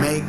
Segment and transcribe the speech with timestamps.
[0.00, 0.24] Make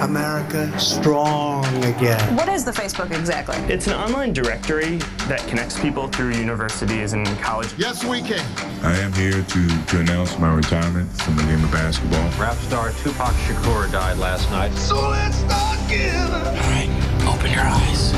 [0.00, 2.36] America strong again.
[2.36, 3.56] What is the Facebook exactly?
[3.72, 7.72] It's an online directory that connects people through universities and college.
[7.78, 8.44] Yes, we can.
[8.82, 12.28] I am here to, to announce my retirement from the game of basketball.
[12.38, 14.74] Rap star Tupac Shakur died last night.
[14.74, 16.30] So let's start again.
[16.30, 16.90] All right,
[17.26, 18.12] open your eyes.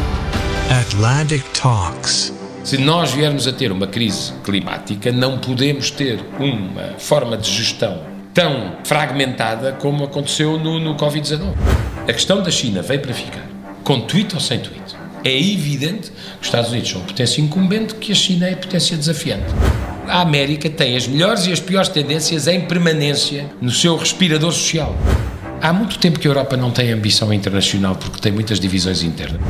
[0.85, 2.33] Atlantic Talks.
[2.65, 8.16] Se nós viermos a ter uma crise climática, não podemos ter uma forma de gestão
[8.37, 11.55] tão fragmentada como aconteceu no, no Covid-19.
[12.07, 13.47] A questão da China veio para ficar,
[13.83, 14.95] com tweet ou sem tweet.
[15.25, 19.47] É evidente que os Estados Unidos são potência incumbente, que a China é potência desafiante.
[20.07, 24.95] A América tem as melhores e as piores tendências em permanência no seu respirador social.
[25.63, 29.41] Há muito tempo que a Europa não tem ambição internacional porque tem muitas divisões internas.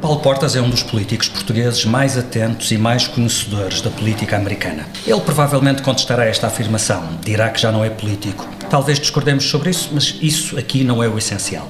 [0.00, 4.86] Paulo Portas é um dos políticos portugueses mais atentos e mais conhecedores da política americana.
[5.06, 8.46] Ele provavelmente contestará esta afirmação, dirá que já não é político.
[8.68, 11.68] Talvez discordemos sobre isso, mas isso aqui não é o essencial.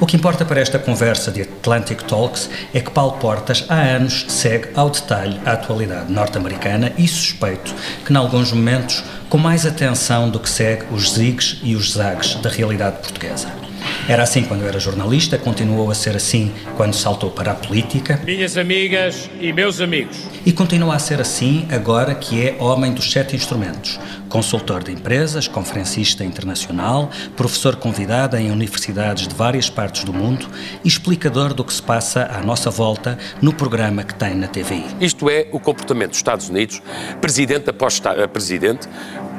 [0.00, 4.24] O que importa para esta conversa de Atlantic Talks é que Paulo Portas há anos
[4.28, 7.74] segue ao detalhe a atualidade norte-americana e suspeito
[8.04, 12.36] que, em alguns momentos, com mais atenção do que segue os zigs e os zags
[12.36, 13.65] da realidade portuguesa.
[14.08, 18.20] Era assim quando era jornalista, continuou a ser assim quando saltou para a política.
[18.24, 20.16] Minhas amigas e meus amigos.
[20.44, 23.98] E continua a ser assim agora que é homem dos sete instrumentos.
[24.36, 30.46] Consultor de empresas, conferencista internacional, professor convidado em universidades de várias partes do mundo
[30.84, 34.84] e explicador do que se passa à nossa volta no programa que tem na TVI.
[35.00, 36.82] Isto é o comportamento dos Estados Unidos,
[37.18, 37.98] presidente após
[38.30, 38.86] presidente,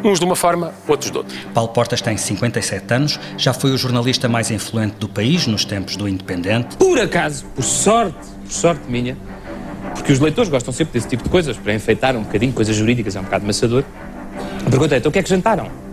[0.04, 1.38] uns de uma forma, outros de outra.
[1.54, 5.96] Paulo Portas tem 57 anos, já foi o jornalista mais influente do país nos tempos
[5.96, 6.76] do Independente.
[6.76, 9.16] Por acaso, por sorte, por sorte minha,
[9.94, 13.16] porque os leitores gostam sempre desse tipo de coisas, para enfeitar um bocadinho, coisas jurídicas,
[13.16, 13.46] é um bocado
[14.68, 14.70] amassador.
[14.70, 15.88] Perguntei, então o que é que jantaram?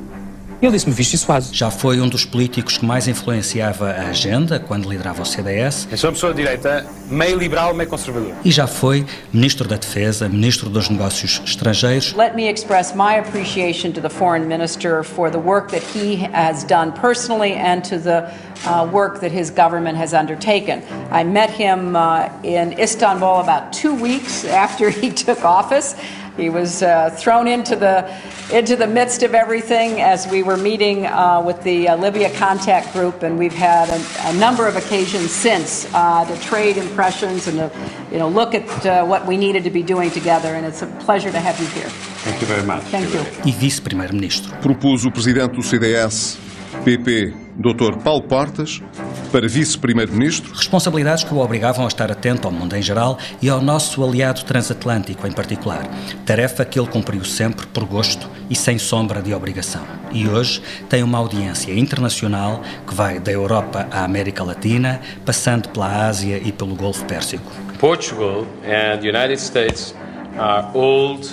[0.63, 1.51] Ele disse-me Soase.
[1.53, 5.87] Já foi um dos políticos que mais influenciava a agenda quando liderava o CDS.
[5.91, 8.33] Eu sou uma pessoa de direita, meio liberal, meio conservador.
[8.43, 12.15] E já foi Ministro da Defesa, Ministro dos Negócios Estrangeiros.
[12.15, 16.65] Let me express my appreciation to the Foreign Minister for the work that he has
[16.65, 18.31] done personally and to the
[18.67, 20.83] uh, work that his government has undertaken.
[21.11, 25.95] I met him uh, in Istanbul about two weeks after he took office.
[26.37, 28.11] He was uh, thrown into the
[28.53, 32.93] into the midst of everything as we were meeting uh, with the uh, Libya contact
[32.93, 37.59] group, and we've had a, a number of occasions since uh, to trade impressions and
[37.59, 37.71] to
[38.11, 40.55] you know look at uh, what we needed to be doing together.
[40.55, 41.89] And it's a pleasure to have you here.
[42.25, 42.83] Thank you very much.
[42.85, 43.21] Thank you.
[43.45, 44.57] E vice-primeiro-ministro.
[44.61, 46.39] Propus o presidente do CDS,
[46.85, 47.97] PP, Dr.
[48.03, 48.83] Paulo Portas,
[49.35, 50.55] para vice-primeiro-ministro.
[50.55, 54.45] Responsabilidades que o obrigavam a estar atento ao mundo em geral e ao nosso aliado
[54.45, 55.83] transatlântico em particular.
[56.25, 59.83] Tarefa que ele cumpriu sempre por gosto e sem sombra de obrigação.
[60.13, 66.07] E hoje tem uma audiência internacional que vai da Europa à América Latina, passando pela
[66.07, 67.51] Ásia e pelo Golfo Pérsico.
[67.81, 69.97] Portugal and the United States
[70.39, 71.27] are old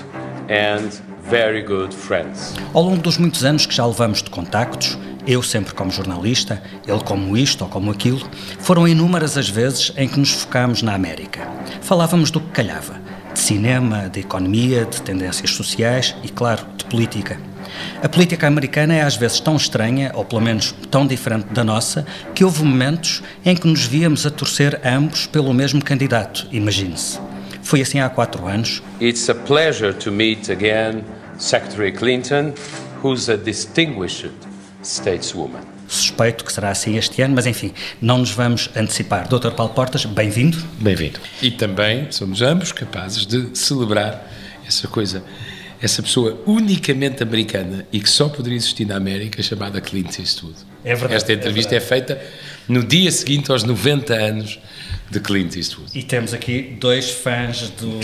[0.50, 0.90] and
[1.30, 2.56] very good friends.
[2.74, 7.00] Ao longo dos muitos anos que já levamos de contactos, eu sempre como jornalista, ele
[7.04, 8.28] como isto ou como aquilo,
[8.60, 11.48] foram inúmeras as vezes em que nos focámos na América.
[11.82, 13.00] Falávamos do que calhava,
[13.34, 17.40] de cinema, de economia, de tendências sociais e, claro, de política.
[18.04, 22.06] A política americana é às vezes tão estranha, ou pelo menos tão diferente da nossa,
[22.36, 27.20] que houve momentos em que nos víamos a torcer ambos pelo mesmo candidato, imagine-se.
[27.64, 28.82] Foi assim há quatro anos.
[29.00, 31.04] It's a pleasure to meet again
[31.38, 32.54] Secretary Clinton,
[33.02, 34.32] who's a distinguished
[34.84, 35.62] stateswoman.
[35.88, 39.28] Suspeito que será assim este ano, mas enfim, não nos vamos antecipar.
[39.28, 39.52] Dr.
[39.52, 40.58] Paulo Portas, bem-vindo.
[40.80, 41.20] Bem-vindo.
[41.42, 44.26] E também somos ambos capazes de celebrar
[44.66, 45.22] essa coisa,
[45.82, 50.56] essa pessoa unicamente americana e que só poderia existir na América, chamada Clint Eastwood.
[50.84, 51.16] É verdade.
[51.16, 52.22] Esta entrevista é, é feita
[52.68, 54.60] no dia seguinte aos 90 anos
[55.10, 55.92] de Clint Eastwood.
[55.94, 58.00] E temos aqui dois fãs do,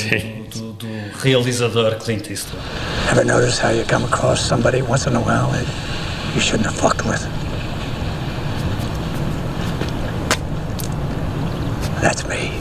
[0.54, 0.88] do, do,
[1.24, 2.62] realizador Clint Eastwood.
[3.10, 5.66] Ever notice how you come across somebody once in a while that
[6.36, 7.22] you shouldn't have fucked with?
[12.02, 12.52] That's me.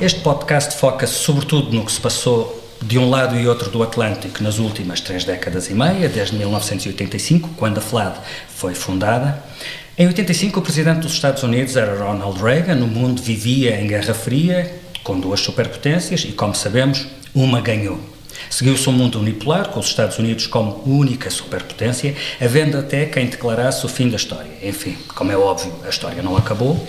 [0.00, 4.42] Este podcast foca-se sobretudo no que se passou de um lado e outro do Atlântico
[4.42, 8.18] nas últimas três décadas e meia, desde 1985, quando a FLAD
[8.48, 9.42] foi fundada.
[9.98, 14.14] Em 85, o presidente dos Estados Unidos era Ronald Reagan, o mundo vivia em Guerra
[14.14, 14.74] Fria,
[15.04, 18.09] com duas superpotências e, como sabemos, uma ganhou.
[18.48, 23.84] Seguiu-se um mundo unipolar, com os Estados Unidos como única superpotência, havendo até quem declarasse
[23.84, 24.50] o fim da história.
[24.62, 26.86] Enfim, como é óbvio, a história não acabou.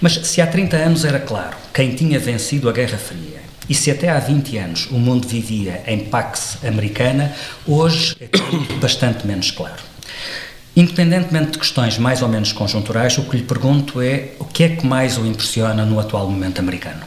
[0.00, 3.90] Mas se há 30 anos era claro quem tinha vencido a Guerra Fria e se
[3.90, 7.34] até há 20 anos o mundo vivia em Pax Americana,
[7.66, 8.28] hoje é
[8.78, 9.82] bastante menos claro.
[10.76, 14.68] Independentemente de questões mais ou menos conjunturais, o que lhe pergunto é o que é
[14.76, 17.02] que mais o impressiona no atual momento americano?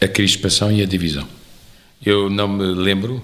[0.00, 1.28] A crispação e a divisão.
[2.04, 3.22] Eu não me lembro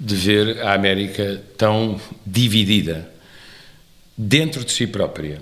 [0.00, 3.10] de ver a América tão dividida
[4.16, 5.40] dentro de si própria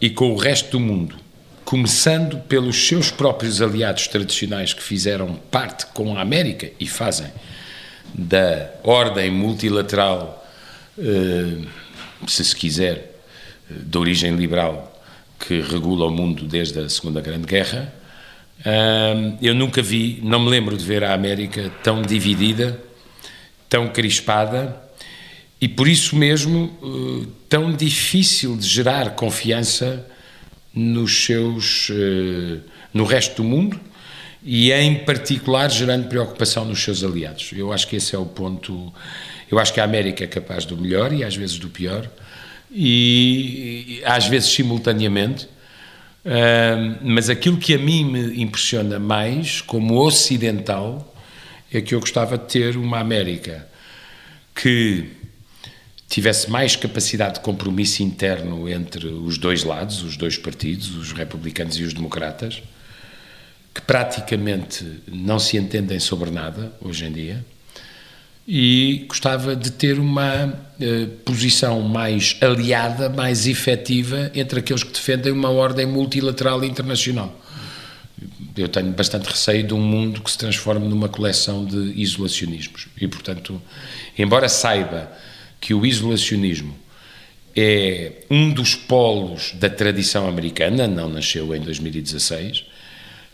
[0.00, 1.16] e com o resto do mundo,
[1.64, 7.30] começando pelos seus próprios aliados tradicionais que fizeram parte com a América e fazem
[8.14, 10.46] da ordem multilateral,
[10.98, 11.64] eh,
[12.26, 13.14] se se quiser,
[13.70, 15.00] de origem liberal
[15.38, 17.92] que regula o mundo desde a Segunda Grande Guerra
[19.40, 22.80] eu nunca vi, não me lembro de ver a América tão dividida,
[23.68, 24.88] tão crispada
[25.60, 30.06] e por isso mesmo uh, tão difícil de gerar confiança
[30.72, 32.60] nos seus, uh,
[32.94, 33.80] no resto do mundo
[34.42, 37.50] e em particular gerando preocupação nos seus aliados.
[37.52, 38.92] Eu acho que esse é o ponto.
[39.50, 42.08] Eu acho que a América é capaz do melhor e às vezes do pior
[42.70, 45.48] e, e às vezes simultaneamente
[47.02, 51.14] mas aquilo que a mim me impressiona mais, como ocidental,
[51.72, 53.66] é que eu gostava de ter uma América
[54.54, 55.10] que
[56.08, 61.78] tivesse mais capacidade de compromisso interno entre os dois lados, os dois partidos, os republicanos
[61.78, 62.62] e os democratas,
[63.74, 67.44] que praticamente não se entendem sobre nada hoje em dia
[68.50, 75.30] e gostava de ter uma eh, posição mais aliada, mais efetiva entre aqueles que defendem
[75.30, 77.38] uma ordem multilateral internacional.
[78.56, 82.88] Eu tenho bastante receio de um mundo que se transforme numa coleção de isolacionismos.
[82.98, 83.60] E, portanto,
[84.16, 85.12] embora saiba
[85.60, 86.74] que o isolacionismo
[87.54, 92.60] é um dos polos da tradição americana, não nasceu em 2016.
[92.60, 92.64] Uh,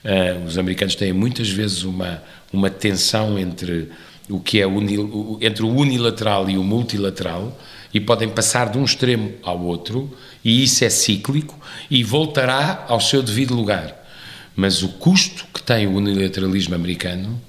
[0.02, 2.20] eh, os americanos têm muitas vezes uma,
[2.52, 3.90] uma tensão entre
[4.28, 7.58] o que é unil, entre o unilateral e o multilateral
[7.92, 10.10] e podem passar de um extremo ao outro
[10.44, 11.58] e isso é cíclico
[11.90, 14.02] e voltará ao seu devido lugar.
[14.56, 17.40] Mas o custo que tem o unilateralismo americano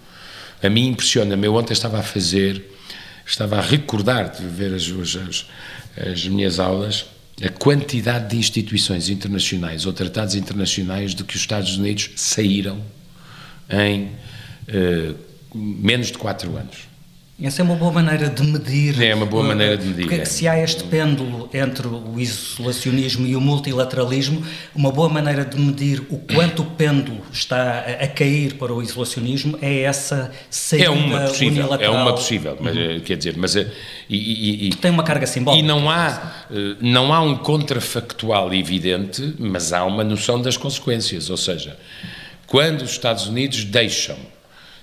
[0.62, 1.46] a mim impressiona-me.
[1.46, 2.72] Eu ontem estava a fazer,
[3.26, 5.46] estava a recordar de ver as, as,
[5.98, 7.06] as minhas aulas
[7.44, 12.82] a quantidade de instituições internacionais ou tratados internacionais de que os Estados Unidos saíram
[13.70, 15.16] em uh,
[15.56, 16.96] menos de 4 anos.
[17.42, 19.02] Essa é uma boa maneira de medir.
[19.04, 20.04] É uma boa maneira de medir.
[20.04, 20.26] Porque é.
[20.26, 24.42] se há este pêndulo entre o isolacionismo e o multilateralismo,
[24.74, 29.60] uma boa maneira de medir o quanto o pêndulo está a, cair para o isolacionismo
[29.62, 31.94] é essa saída é uma possível, unilateral.
[31.94, 33.00] É uma possível, mas, uhum.
[33.02, 33.70] quer dizer, mas eh,
[34.10, 35.62] e, e, e, tem uma carga simbólica.
[35.62, 41.30] E não há eh, não há um contrafactual evidente, mas há uma noção das consequências,
[41.30, 41.78] ou seja,
[42.48, 44.16] quando os Estados Unidos deixam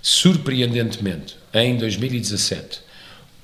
[0.02, 2.80] surpreendentemente, em 2017,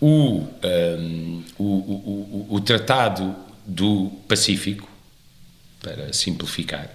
[0.01, 3.35] o, um, o, o, o, Tratado
[3.65, 4.89] do Pacífico,
[5.81, 6.91] para simplificar,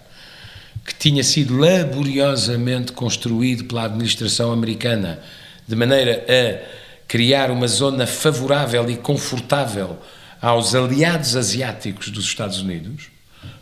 [0.86, 5.22] que tinha sido laboriosamente construído pela administração americana
[5.66, 9.98] de maneira a criar uma zona favorável e confortável
[10.42, 13.08] aos aliados asiáticos dos Estados Unidos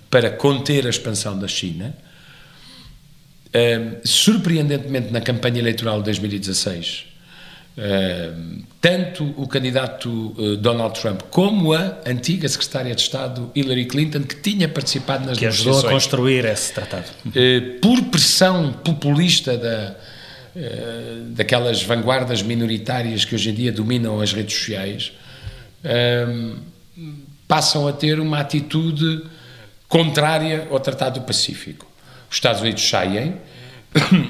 [0.10, 1.96] para conter a expansão da China
[4.04, 7.06] surpreendentemente, na campanha eleitoral de 2016,
[8.82, 14.36] tanto o candidato uh, Donald Trump como a antiga secretária de Estado Hillary Clinton, que
[14.36, 15.76] tinha participado nas que negociações.
[15.78, 17.06] ajudou a construir esse tratado.
[17.28, 19.96] Uh, por pressão populista da,
[20.56, 25.12] uh, daquelas vanguardas minoritárias que hoje em dia dominam as redes sociais,
[27.48, 29.24] passam a ter uma atitude
[29.88, 31.91] contrária ao Tratado do Pacífico.
[32.32, 33.36] Os Estados Unidos saem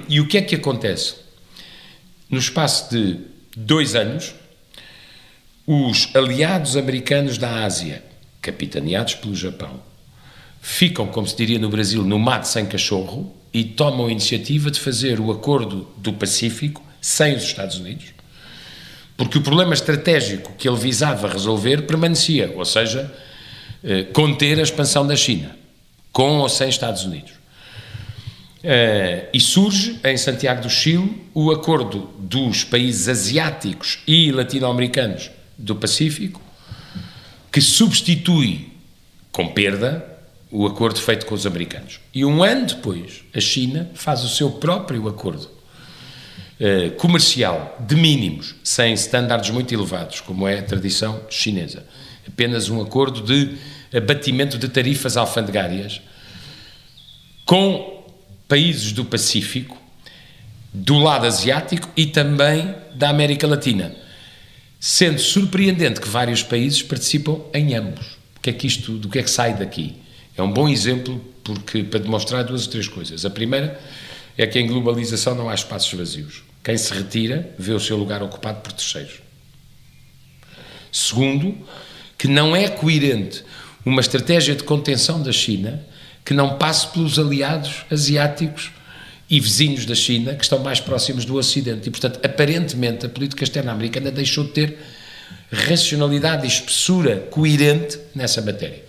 [0.09, 1.17] e o que é que acontece?
[2.27, 3.19] No espaço de
[3.55, 4.33] dois anos,
[5.67, 8.03] os aliados americanos da Ásia,
[8.41, 9.79] capitaneados pelo Japão,
[10.59, 14.79] ficam, como se diria no Brasil, no mato sem cachorro e tomam a iniciativa de
[14.79, 18.05] fazer o acordo do Pacífico sem os Estados Unidos,
[19.15, 23.13] porque o problema estratégico que ele visava resolver permanecia, ou seja,
[23.83, 25.55] eh, conter a expansão da China,
[26.11, 27.40] com ou sem Estados Unidos.
[28.63, 35.75] Uh, e surge em Santiago do Chile o acordo dos países asiáticos e latino-americanos do
[35.75, 36.39] Pacífico,
[37.51, 38.71] que substitui,
[39.31, 40.05] com perda,
[40.51, 41.99] o acordo feito com os americanos.
[42.13, 45.49] E um ano depois, a China faz o seu próprio acordo.
[46.59, 51.83] uh, comercial de mínimos, sem estándares muito elevados, como é a tradição chinesa.
[52.27, 53.57] Apenas um acordo de
[53.91, 55.99] abatimento de tarifas alfandegárias
[57.45, 58.00] com
[58.51, 59.81] países do Pacífico,
[60.73, 63.95] do lado asiático e também da América Latina.
[64.77, 68.05] Sendo surpreendente que vários países participam em ambos.
[68.35, 69.95] O que é que isto, do que é que sai daqui?
[70.35, 73.23] É um bom exemplo porque para demonstrar duas ou três coisas.
[73.23, 73.79] A primeira
[74.37, 76.43] é que em globalização não há espaços vazios.
[76.61, 79.21] Quem se retira vê o seu lugar ocupado por terceiros.
[80.91, 81.57] Segundo,
[82.17, 83.45] que não é coerente
[83.85, 85.81] uma estratégia de contenção da China
[86.31, 88.71] que não passe pelos aliados asiáticos
[89.29, 91.89] e vizinhos da China que estão mais próximos do Ocidente.
[91.89, 94.77] E, portanto, aparentemente, a política externa americana deixou de ter
[95.51, 98.81] racionalidade e espessura coerente nessa matéria.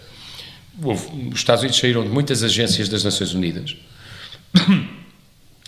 [0.80, 1.00] Os
[1.34, 3.74] Estados Unidos saíram de muitas agências das Nações Unidas,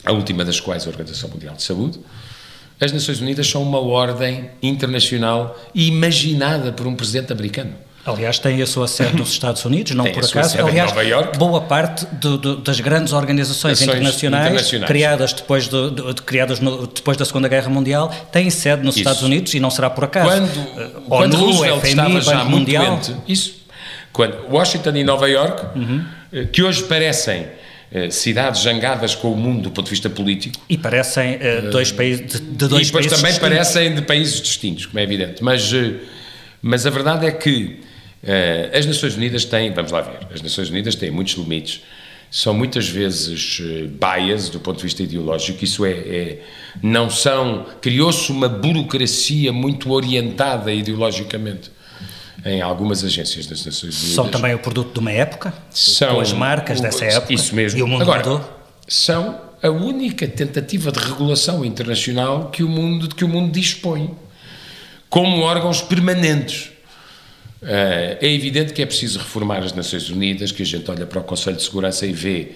[0.05, 1.99] a última das quais a Organização Mundial de Saúde.
[2.81, 7.75] As Nações Unidas são uma ordem internacional imaginada por um presidente americano.
[8.07, 10.59] Aliás, tem a sua sede nos Estados Unidos, não tem por acaso.
[10.59, 10.93] Aliás,
[11.39, 17.17] boa parte de, de, das grandes organizações internacionais, internacionais, criadas, depois, de, criadas no, depois
[17.17, 19.01] da Segunda Guerra Mundial têm sede nos isso.
[19.01, 20.29] Estados Unidos e não será por acaso.
[20.29, 22.85] Quando, uh, quando ONU, Roosevelt FMI, estava já Banco muito Mundial.
[22.85, 23.55] doente, isso,
[24.13, 26.05] quando Washington e Nova York, uhum.
[26.53, 27.47] que hoje parecem
[28.11, 30.59] cidades zangadas com o mundo do ponto de vista político.
[30.69, 33.39] E parecem uh, dois países de, de dois E depois países também distintos.
[33.39, 35.43] parecem de países distintos, como é evidente.
[35.43, 35.73] Mas,
[36.61, 37.81] mas a verdade é que
[38.73, 41.83] as Nações Unidas têm, vamos lá ver, as Nações Unidas têm muitos limites,
[42.31, 43.61] são muitas vezes
[44.01, 46.43] bias do ponto de vista ideológico, isso é, é
[46.83, 51.71] não são, criou-se uma burocracia muito orientada ideologicamente
[52.45, 54.15] em algumas agências das Nações Unidas.
[54.15, 55.55] São também o produto de uma época?
[55.71, 57.33] São as marcas o, dessa época?
[57.33, 57.79] Isso mesmo.
[57.79, 58.69] E o mundo Agora, mudou?
[58.87, 64.11] são a única tentativa de regulação internacional que o mundo, de que o mundo dispõe,
[65.09, 66.74] como órgãos permanentes.
[67.67, 71.25] É evidente que é preciso reformar as Nações Unidas, que a gente olha para o
[71.25, 72.53] Conselho de Segurança e vê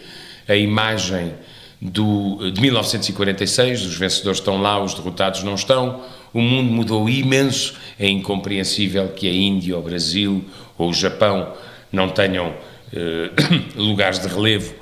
[0.46, 1.32] a imagem
[1.80, 7.74] do, de 1946, os vencedores estão lá, os derrotados não estão, o mundo mudou imenso,
[7.98, 10.44] é incompreensível que a Índia, o Brasil
[10.76, 11.54] ou o Japão
[11.92, 12.54] não tenham
[12.92, 13.30] eh,
[13.76, 14.74] lugares de relevo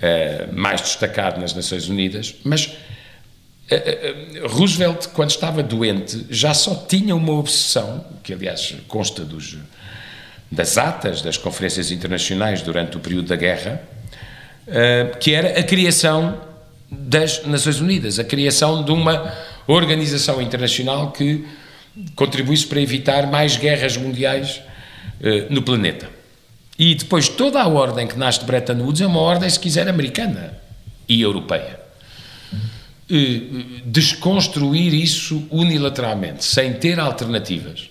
[0.00, 2.97] eh, mais destacado nas Nações Unidas, mas eh,
[4.48, 9.58] Roosevelt, quando estava doente, já só tinha uma obsessão, que aliás consta dos,
[10.50, 13.82] das atas das conferências internacionais durante o período da guerra,
[15.20, 16.40] que era a criação
[16.90, 19.34] das Nações Unidas, a criação de uma
[19.66, 21.46] organização internacional que
[22.14, 24.62] contribuísse para evitar mais guerras mundiais
[25.50, 26.08] no planeta.
[26.78, 29.88] E depois toda a ordem que nasce de Bretton Woods é uma ordem, se quiser,
[29.88, 30.54] americana
[31.06, 31.77] e europeia.
[33.10, 37.90] Uh, desconstruir isso unilateralmente, sem ter alternativas.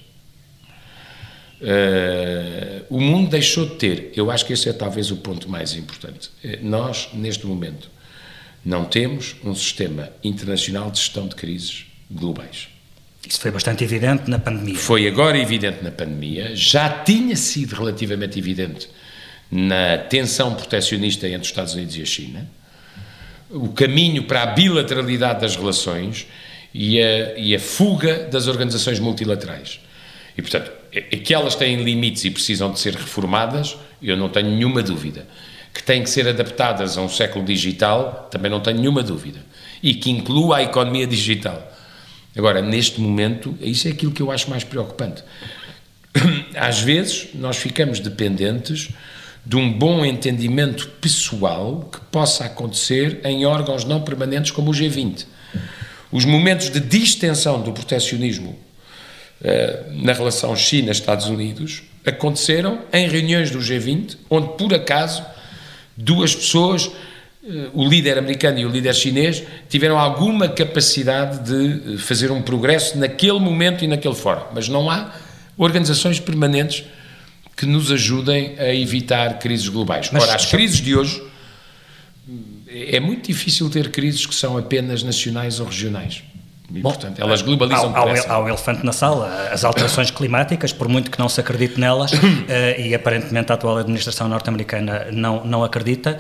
[1.60, 5.74] Uh, o mundo deixou de ter, eu acho que esse é talvez o ponto mais
[5.74, 6.30] importante.
[6.62, 7.90] Nós, neste momento,
[8.64, 12.68] não temos um sistema internacional de gestão de crises globais.
[13.28, 14.76] Isso foi bastante evidente na pandemia.
[14.76, 18.88] Foi agora evidente na pandemia, já tinha sido relativamente evidente
[19.52, 22.50] na tensão proteccionista entre os Estados Unidos e a China,
[23.50, 26.28] o caminho para a bilateralidade das relações
[26.74, 29.80] e a, e a fuga das organizações multilaterais.
[30.38, 34.30] E, portanto, é, é que elas têm limites e precisam de ser reformadas, eu não
[34.30, 35.26] tenho nenhuma dúvida
[35.74, 39.40] que têm que ser adaptadas a um século digital, também não tenho nenhuma dúvida.
[39.82, 41.72] E que inclua a economia digital.
[42.36, 45.24] Agora, neste momento, isso é aquilo que eu acho mais preocupante.
[46.56, 48.90] Às vezes, nós ficamos dependentes
[49.48, 55.26] de um bom entendimento pessoal que possa acontecer em órgãos não permanentes como o G20.
[56.12, 58.60] Os momentos de distensão do proteccionismo
[59.42, 65.26] eh, na relação China-Estados Unidos aconteceram em reuniões do G20, onde por acaso
[65.96, 66.92] duas pessoas,
[67.42, 72.42] eh, o líder americano e o líder chinês, tiveram alguma capacidade de eh, fazer um
[72.42, 74.44] progresso naquele momento e naquele fórum.
[74.54, 75.14] Mas não há
[75.58, 76.84] organizações permanentes
[77.58, 80.10] que nos ajudem a evitar crises globais.
[80.12, 81.22] Mas, Ora, as crises de hoje
[82.70, 86.24] é muito difícil ter crises que são apenas nacionais ou regionais.
[86.70, 90.72] E, Bom, portanto, elas globalizam há, há, há o elefante na sala, as alterações climáticas,
[90.72, 92.18] por muito que não se acredite nelas, uh,
[92.78, 96.20] e aparentemente a atual administração norte-americana não, não acredita,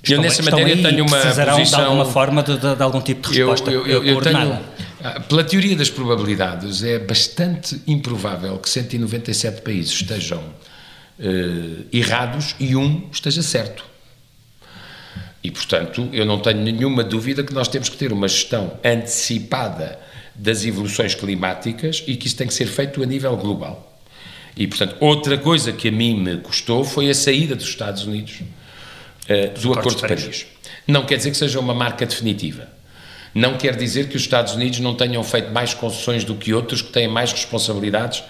[0.00, 1.80] Estão, eu nessa matéria aí, tenho uma precisarão posição...
[1.80, 4.58] de alguma forma de, de, de algum tipo de resposta eu, eu, eu tenho,
[5.02, 10.40] ah, Pela teoria das probabilidades, é bastante improvável que 197 países estejam
[11.18, 13.84] uh, errados e um esteja certo.
[15.42, 19.98] E, portanto, eu não tenho nenhuma dúvida que nós temos que ter uma gestão antecipada
[20.34, 24.00] das evoluções climáticas e que isso tem que ser feito a nível global.
[24.56, 28.40] E, portanto, outra coisa que a mim me custou foi a saída dos Estados Unidos
[28.40, 30.22] uh, do Acordo de Paris.
[30.22, 30.46] Paris.
[30.86, 32.68] Não quer dizer que seja uma marca definitiva.
[33.34, 36.82] Não quer dizer que os Estados Unidos não tenham feito mais concessões do que outros
[36.82, 38.24] que têm mais responsabilidades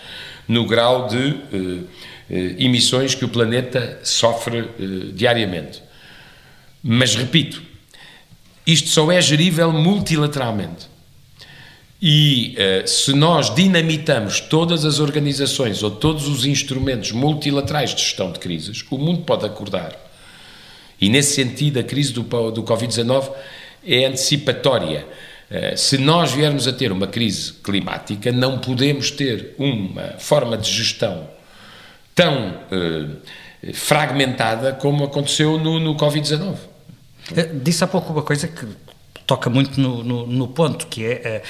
[0.46, 1.88] no grau de uh,
[2.30, 4.68] emissões que o planeta sofre
[5.14, 5.82] diariamente.
[6.82, 7.62] Mas repito,
[8.66, 10.86] isto só é gerível multilateralmente.
[12.00, 18.30] E uh, se nós dinamitamos todas as organizações ou todos os instrumentos multilaterais de gestão
[18.30, 19.96] de crises, o mundo pode acordar.
[21.00, 23.30] E nesse sentido, a crise do, do Covid-19
[23.84, 25.06] é antecipatória.
[25.76, 31.26] Se nós viermos a ter uma crise climática, não podemos ter uma forma de gestão
[32.18, 36.56] tão uh, fragmentada como aconteceu no, no Covid-19.
[37.62, 38.66] Disse há pouco uma coisa que
[39.24, 41.42] toca muito no, no, no ponto, que é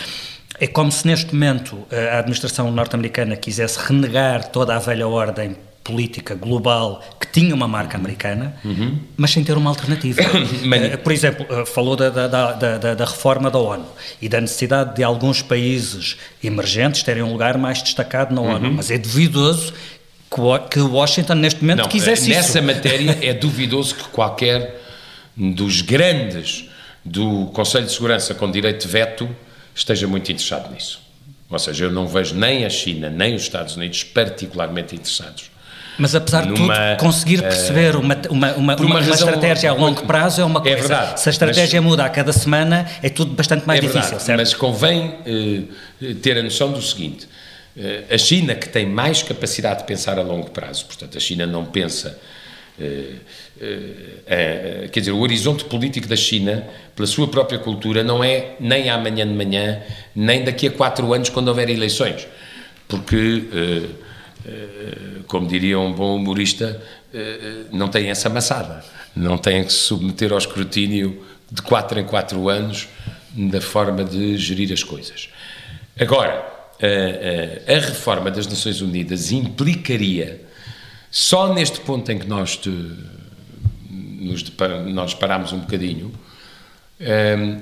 [0.60, 5.56] é como se neste momento eh, a administração norte-americana quisesse renegar toda a velha ordem
[5.84, 8.98] política global que tinha uma marca americana, uhum.
[9.16, 10.20] mas sem ter uma alternativa.
[10.78, 13.87] Eh, por exemplo, eh, falou da, da, da, da, reforma da ONU
[14.20, 18.75] e da necessidade de alguns países emergentes terem um lugar mais destacado na ONU, uhum.
[18.75, 19.72] mas é duvidoso
[20.70, 22.61] que Washington neste momento Não, quisesse nessa isso.
[22.61, 24.82] Nessa matéria é duvidoso que qualquer
[25.37, 26.68] dos grandes
[27.04, 29.28] do Conselho de Segurança com direito de veto
[29.75, 31.00] esteja muito interessado nisso.
[31.50, 35.50] Ou seja, eu não vejo nem a China nem os Estados Unidos particularmente interessados.
[35.99, 40.44] Mas apesar de tudo, conseguir perceber uma, uma, uma, uma, estratégia a longo prazo é
[40.44, 40.76] uma coisa.
[40.76, 44.20] É verdade, Se a estratégia muda a cada semana, é tudo bastante mais é difícil,
[44.20, 44.38] certo?
[44.38, 47.28] Mas convém uh, ter a noção do seguinte:
[48.11, 51.64] a China, que tem mais capacidade de pensar a longo prazo, portanto, a China não
[51.64, 52.18] pensa
[52.80, 53.14] eh,
[53.61, 53.94] eh,
[54.26, 58.88] eh, quer dizer, o horizonte político da China, pela sua própria cultura, não é nem
[58.88, 59.82] amanhã de manhã,
[60.14, 62.26] nem daqui a quatro anos, quando houver eleições.
[62.87, 63.44] Porque,
[65.26, 66.80] como diria um bom humorista,
[67.70, 68.82] não tem essa amassada.
[69.14, 72.88] Não tem que se submeter ao escrutínio de quatro em quatro anos
[73.35, 75.29] da forma de gerir as coisas.
[76.00, 80.48] Agora, a, a, a reforma das Nações Unidas implicaria
[81.10, 82.70] só neste ponto em que nós, te,
[83.90, 84.44] nos,
[84.92, 86.12] nós parámos um bocadinho,
[87.00, 87.60] hum,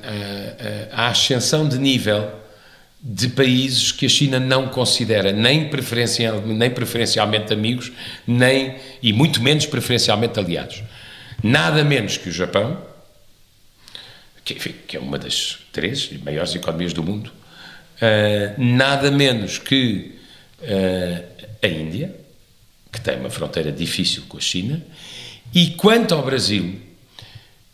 [0.93, 2.31] a, a ascensão de nível
[3.01, 7.93] de países que a China não considera nem, preferencial, nem preferencialmente amigos,
[8.27, 10.83] nem e muito menos preferencialmente aliados.
[11.43, 12.83] Nada menos que o Japão,
[14.45, 17.31] que, enfim, que é uma das três maiores economias do mundo,
[17.97, 20.15] uh, nada menos que
[20.61, 22.15] uh, a Índia,
[22.93, 24.83] que tem uma fronteira difícil com a China,
[25.55, 26.81] e quanto ao Brasil,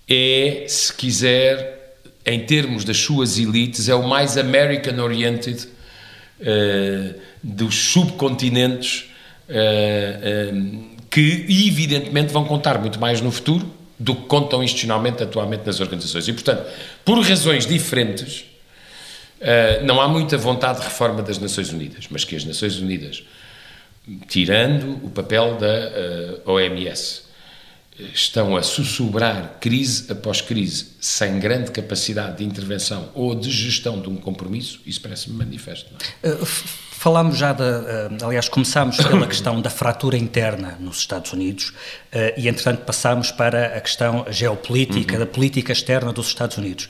[0.09, 5.67] é, se quiser, em termos das suas elites, é o mais American-oriented
[6.41, 9.11] uh, dos subcontinentes
[9.49, 15.81] uh, que, evidentemente, vão contar muito mais no futuro do que contam institucionalmente atualmente nas
[15.81, 16.27] organizações.
[16.27, 16.67] E, portanto,
[17.05, 18.45] por razões diferentes,
[19.85, 23.22] não há muita vontade de reforma das Nações Unidas, mas que as Nações Unidas
[24.28, 27.22] tirando o papel da uh, eh, OMS.
[28.14, 34.09] Estão a sussurrar crise após crise, sem grande capacidade de intervenção ou de gestão de
[34.09, 35.90] um compromisso, isso parece-me manifesto.
[36.24, 41.74] Uh, falámos já, de, uh, aliás, começámos pela questão da fratura interna nos Estados Unidos
[42.37, 45.20] e, entretanto, passámos para a questão geopolítica, uhum.
[45.20, 46.88] da política externa dos Estados Unidos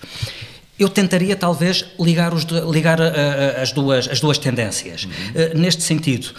[0.79, 5.05] eu tentaria talvez ligar, os, ligar uh, as, duas, as duas tendências.
[5.05, 5.11] Uhum.
[5.11, 6.35] Uh, neste sentido,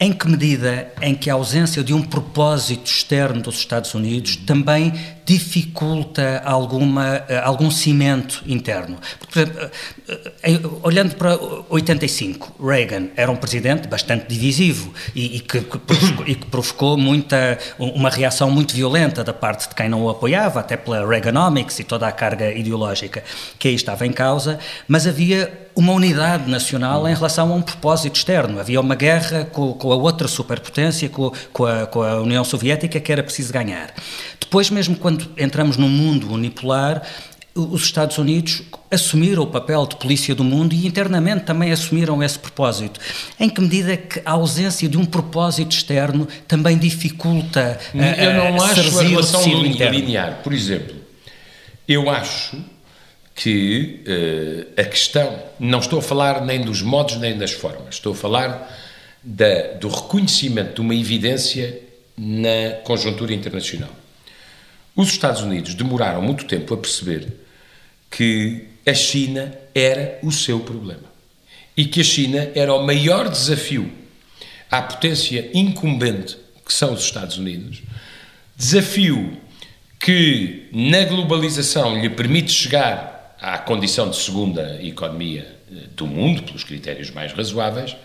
[0.00, 4.92] em que medida em que a ausência de um propósito externo dos Estados Unidos também
[5.28, 8.96] dificulta alguma, eh, algum cimento interno.
[9.20, 9.70] Por exemplo,
[10.08, 11.38] eh, eh, olhando para
[11.68, 16.96] 85, Reagan era um presidente bastante divisivo e, e, que, que provocou, e, que, provocou,
[16.96, 21.78] muita, uma reação muito violenta da parte de quem não o apoiava, até pela Reaganomics
[21.78, 23.22] e toda a carga ideológica
[23.58, 28.16] que aí estava em causa, mas havia uma unidade nacional em relação a um propósito
[28.16, 28.58] externo.
[28.58, 32.98] Havia uma guerra com, com a outra superpotência, com, com, a, com a União Soviética,
[32.98, 33.92] que era preciso ganhar.
[34.40, 37.02] Depois, mesmo quando entramos num mundo unipolar,
[37.54, 42.38] os Estados Unidos assumiram o papel de polícia do mundo e internamente também assumiram esse
[42.38, 43.00] propósito.
[43.38, 48.62] Em que medida que a ausência de um propósito externo também dificulta a, Eu não
[48.62, 50.40] a acho a relação linear.
[50.42, 50.94] Por exemplo,
[51.86, 52.56] eu acho
[53.34, 58.12] que uh, a questão, não estou a falar nem dos modos nem das formas, estou
[58.12, 58.76] a falar
[59.22, 61.80] da, do reconhecimento de uma evidência
[62.16, 63.90] na conjuntura internacional.
[64.98, 67.28] Os Estados Unidos demoraram muito tempo a perceber
[68.10, 71.04] que a China era o seu problema
[71.76, 73.92] e que a China era o maior desafio
[74.68, 77.80] à potência incumbente que são os Estados Unidos,
[78.56, 79.40] desafio
[80.00, 86.64] que na globalização lhe permite chegar à condição de segunda economia eh, do mundo, pelos
[86.64, 87.96] critérios mais razoáveis,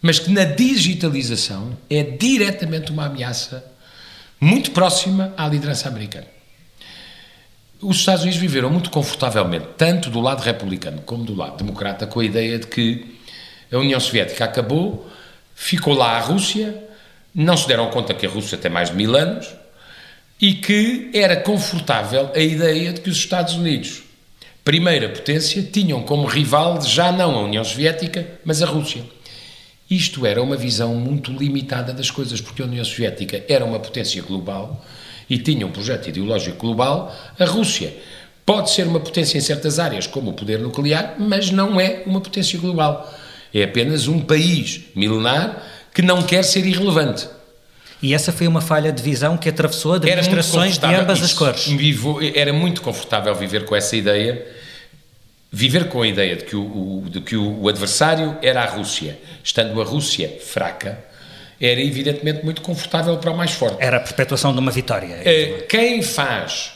[0.00, 3.73] mas que na digitalização é diretamente uma ameaça
[4.44, 6.26] muito próxima à liderança americana.
[7.80, 12.20] Os Estados Unidos viveram muito confortavelmente, tanto do lado republicano como do lado democrata, com
[12.20, 13.18] a ideia de que
[13.72, 15.08] a União Soviética acabou,
[15.54, 16.82] ficou lá a Rússia,
[17.34, 19.48] não se deram conta que a Rússia tem mais de mil anos
[20.40, 24.02] e que era confortável a ideia de que os Estados Unidos,
[24.62, 29.02] primeira potência, tinham como rival já não a União Soviética, mas a Rússia.
[29.90, 34.22] Isto era uma visão muito limitada das coisas, porque a União Soviética era uma potência
[34.22, 34.84] global
[35.28, 37.14] e tinha um projeto ideológico global.
[37.38, 37.94] A Rússia
[38.46, 42.20] pode ser uma potência em certas áreas, como o poder nuclear, mas não é uma
[42.20, 43.12] potência global.
[43.52, 47.28] É apenas um país milenar que não quer ser irrelevante.
[48.02, 51.68] E essa foi uma falha de visão que atravessou administrações de ambas as cores.
[52.34, 54.44] Era muito confortável viver com essa ideia,
[55.54, 59.80] viver com a ideia de que o, de que o adversário era a Rússia, estando
[59.80, 61.04] a Rússia fraca,
[61.60, 63.76] era evidentemente muito confortável para o mais forte.
[63.78, 65.20] Era a perpetuação de uma vitória.
[65.24, 66.72] Eh, quem faz,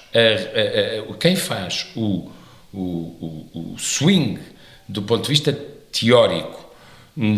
[1.19, 2.31] quem faz o,
[2.73, 4.39] o, o swing
[4.89, 5.53] do ponto de vista
[5.93, 6.73] teórico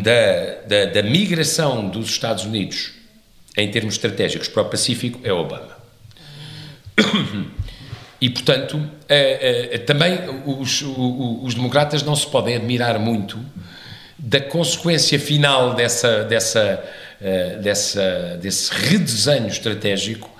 [0.02, 2.92] da, da, da migração dos Estados Unidos
[3.56, 5.76] em termos estratégicos para o Pacífico é Obama.
[8.20, 13.38] E, portanto, é, é, também os, os, democratas não se podem admirar muito
[14.18, 16.84] da consequência final dessa, dessa,
[17.20, 20.30] uh, dessa, desse redesenho estratégico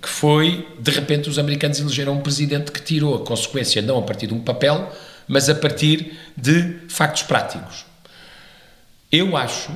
[0.00, 4.02] que foi, de repente, os americanos elegeram um presidente que tirou a consequência não a
[4.02, 4.90] partir de um papel,
[5.28, 7.84] mas a partir de factos práticos.
[9.12, 9.70] Eu acho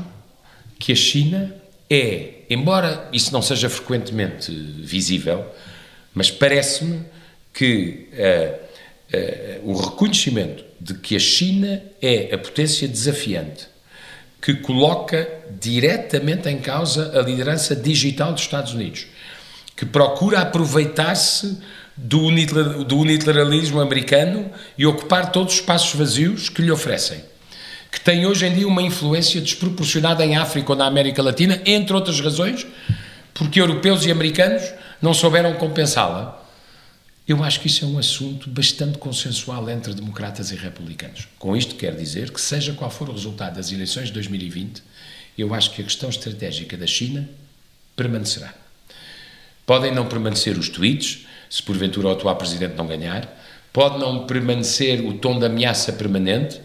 [0.79, 1.55] que a China
[1.90, 5.44] é, embora isso não seja frequentemente visível,
[6.14, 7.05] mas parece-me
[7.52, 13.68] que uh, uh, o reconhecimento de que a China é a potência desafiante
[14.40, 15.28] que coloca
[15.60, 19.06] diretamente em causa a liderança digital dos Estados Unidos,
[19.76, 21.58] que procura aproveitar-se
[21.94, 27.22] do, unilateralismo americano e ocupar todos os espaços vazios que lhe oferecem
[27.90, 31.92] que tem hoje em dia uma influência desproporcionada em África ou na América Latina, entre
[31.94, 32.66] outras razões,
[33.34, 34.62] porque europeus e americanos
[35.02, 36.39] não souberam compensá-la.
[37.31, 41.29] Eu acho que isso é um assunto bastante consensual entre democratas e republicanos.
[41.38, 44.83] Com isto quero dizer que, seja qual for o resultado das eleições de 2020,
[45.38, 47.31] eu acho que a questão estratégica da China
[47.95, 48.53] permanecerá.
[49.64, 53.33] Podem não permanecer os tweets, se porventura o atual presidente não ganhar,
[53.73, 56.61] pode não permanecer o tom de ameaça permanente,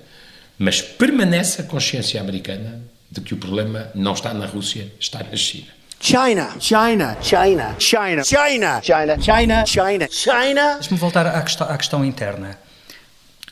[0.58, 5.36] mas permanece a consciência americana de que o problema não está na Rússia, está na
[5.36, 5.75] China.
[6.00, 10.74] China, China, China, China, China, China, China, China, China.
[10.76, 12.60] Deixa-me voltar à questão, à questão interna.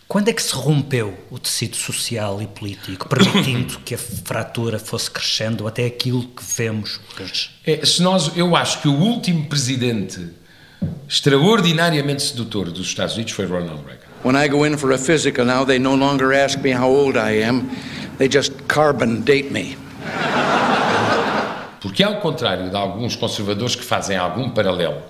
[0.07, 5.09] Quando é que se rompeu o tecido social e político, permitindo que a fratura fosse
[5.09, 7.49] crescendo até aquilo que vemos hoje?
[7.65, 10.29] É, se nós, eu acho que o último presidente
[11.07, 14.03] extraordinariamente sedutor dos Estados Unidos foi Ronald Reagan.
[14.23, 17.17] When I go in for a physical now, they no longer ask me how old
[17.17, 17.69] I am,
[18.17, 19.77] they just carbon date me.
[21.83, 25.03] Porque, ao contrário de alguns conservadores que fazem algum paralelo,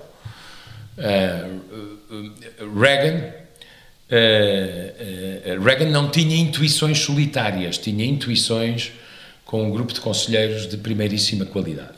[0.98, 1.60] uh,
[2.76, 3.30] Reagan,
[4.10, 8.90] uh, Reagan não tinha intuições solitárias, tinha intuições
[9.44, 11.94] com um grupo de conselheiros de primeiríssima qualidade.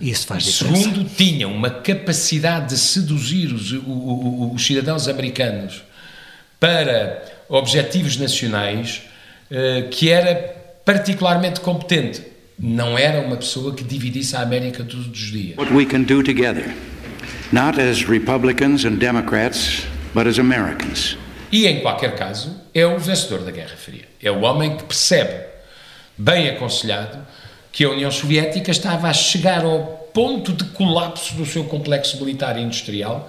[0.00, 0.84] Isso faz diferença.
[0.84, 5.82] Segundo, tinha uma capacidade de seduzir os, os, os cidadãos americanos
[6.58, 9.02] para objetivos nacionais
[9.90, 10.34] que era
[10.82, 12.31] particularmente competente.
[12.62, 15.58] Não era uma pessoa que dividisse a América todos os dias.
[15.58, 16.72] What we can do together,
[17.50, 19.82] not as Republicans and Democrats,
[20.14, 21.18] but as Americans.
[21.50, 24.04] E em qualquer caso, é o vencedor da Guerra Fria.
[24.22, 25.44] É o homem que percebe,
[26.16, 27.18] bem aconselhado,
[27.72, 32.56] que a União Soviética estava a chegar ao ponto de colapso do seu complexo militar
[32.56, 33.28] e industrial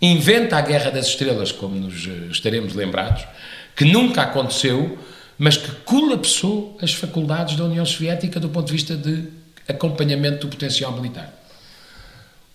[0.00, 3.24] inventa a Guerra das Estrelas, como nos eh, estaremos lembrados,
[3.76, 4.98] que nunca aconteceu,
[5.40, 9.24] mas que colapsou as faculdades da União Soviética do ponto de vista de
[9.66, 11.32] acompanhamento do potencial militar.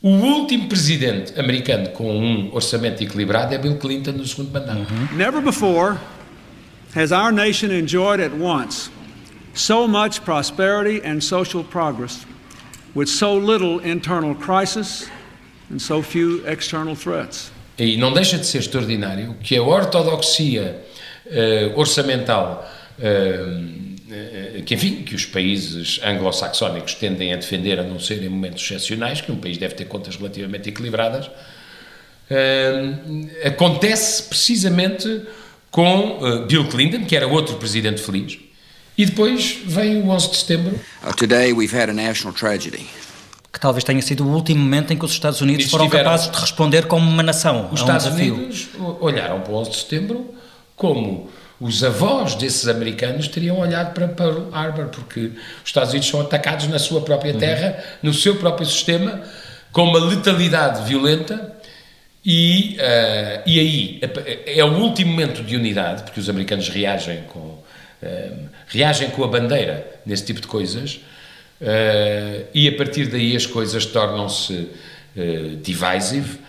[0.04, 4.78] O último presidente americano com um orçamento equilibrado é Bill Clinton no segundo mandato.
[4.78, 5.18] Uhum.
[5.18, 5.98] Never before
[6.96, 8.92] has our nation enjoyed at once
[9.56, 12.24] so much prosperity and social progress
[12.96, 15.10] with so little internal crisis
[15.72, 17.52] and so few external threats.
[17.80, 20.86] E não deixa de ser extraordinário que a ortodoxia
[21.26, 22.66] uh, orçamental,
[24.66, 29.22] que enfim, que os países anglo-saxónicos tendem a defender a não ser em momentos excepcionais,
[29.22, 31.30] que um país deve ter contas relativamente equilibradas,
[33.44, 35.24] acontece precisamente
[35.70, 38.38] com Bill Clinton, que era outro presidente feliz,
[38.98, 40.80] e depois vem o 11 de setembro.
[41.18, 42.88] Today we've had a national tragedy
[43.52, 46.38] que talvez tenha sido o último momento em que os Estados Unidos foram capazes de
[46.38, 47.70] responder como uma nação.
[47.72, 48.36] Os um Estados desafio.
[48.36, 48.68] Unidos
[49.00, 50.36] olharam para o 11 de setembro
[50.76, 51.30] como
[51.60, 56.68] os avós desses americanos teriam olhado para Pearl Harbor, porque os Estados Unidos são atacados
[56.68, 57.40] na sua própria Uhum.
[57.40, 59.22] terra, no seu próprio sistema,
[59.72, 61.54] com uma letalidade violenta.
[62.26, 64.02] E, uh, e aí
[64.48, 69.28] é o último momento de unidade, porque os americanos reagem com, uh, reagem com a
[69.28, 71.00] bandeira nesse tipo de coisas.
[71.62, 74.70] Uh, e a partir daí as coisas tornam-se
[75.64, 76.40] divisive,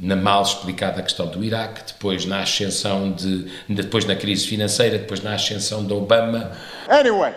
[0.00, 5.22] na mal explicada questão do Iraque, depois na ascensão de, depois na crise financeira, depois
[5.22, 6.52] na ascensão de Obama.
[6.88, 7.34] Anyway,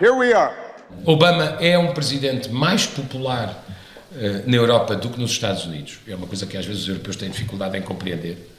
[0.00, 0.54] here we are.
[1.04, 3.64] Obama é um presidente mais popular
[4.46, 5.98] na Europa do que nos Estados Unidos.
[6.08, 8.50] É uma coisa que às vezes os europeus têm dificuldade em compreender.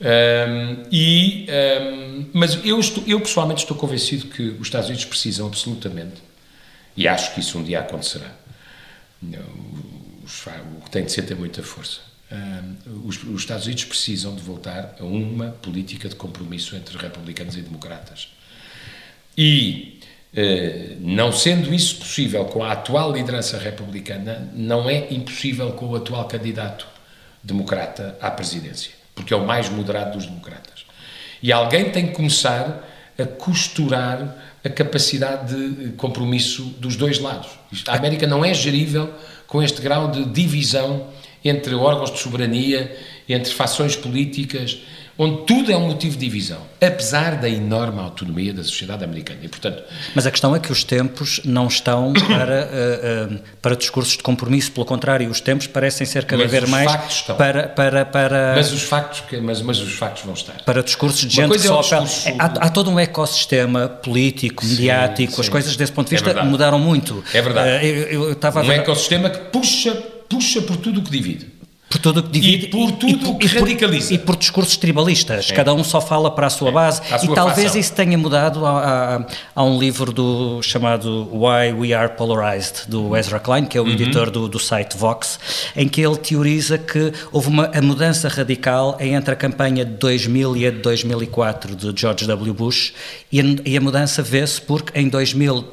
[0.00, 5.46] Um, e, um, mas eu, estou, eu pessoalmente estou convencido que os Estados Unidos precisam
[5.46, 6.20] absolutamente,
[6.96, 8.26] e acho que isso um dia acontecerá,
[9.22, 12.00] o que tem de ser ter muita força.
[13.04, 17.60] Os, os, Estados Unidos precisam de voltar a uma política de compromisso entre republicanos e
[17.60, 18.28] democratas.
[19.36, 20.00] E,
[20.32, 25.96] uh, não sendo isso possível com a atual liderança republicana, não é impossível com o
[25.96, 26.86] atual candidato
[27.42, 30.84] democrata à presidência porque é o mais moderado dos democratas.
[31.42, 37.50] E alguém tem que começar a costurar a capacidade de compromisso dos dois lados.
[37.88, 39.12] A América não é gerível
[39.46, 41.08] com este grau de divisão
[41.44, 42.96] entre órgãos de soberania,
[43.28, 44.78] entre fações políticas,
[45.18, 49.40] onde tudo é um motivo de divisão, apesar da enorme autonomia da sociedade americana.
[49.42, 49.82] E, portanto,
[50.14, 52.68] Mas a questão é que os tempos não estão para,
[53.28, 57.22] uh, uh, para discursos de compromisso, pelo contrário, os tempos parecem ser cada vez mais
[57.36, 58.54] para, para, para...
[58.56, 60.62] Mas os factos, mas, mas os factos vão estar.
[60.64, 62.04] Para discursos de gente que só apela...
[62.04, 62.36] discurso...
[62.38, 65.40] há, há, todo um ecossistema político, sim, mediático, sim.
[65.42, 67.22] as coisas desse ponto de vista é mudaram muito.
[67.34, 67.86] É verdade.
[67.86, 68.80] Uh, eu, eu um ver...
[68.80, 71.51] ecossistema que puxa, puxa por tudo o que divide
[71.92, 75.50] por tudo o que divide e por tudo o que radicaliza e por discursos tribalistas
[75.50, 75.54] é.
[75.54, 76.72] cada um só fala para a sua é.
[76.72, 77.80] base a sua e talvez facção.
[77.80, 83.38] isso tenha mudado há, há, um livro do chamado Why We Are Polarized do Ezra
[83.38, 83.90] Klein que é o Uhum.
[83.90, 85.38] editor do, do site Vox
[85.76, 90.56] em que ele teoriza que houve uma a mudança radical entre a campanha de 2000
[90.56, 92.94] e a de 2004 de George W Bush
[93.30, 95.64] e a, e a mudança vê-se porque em 2000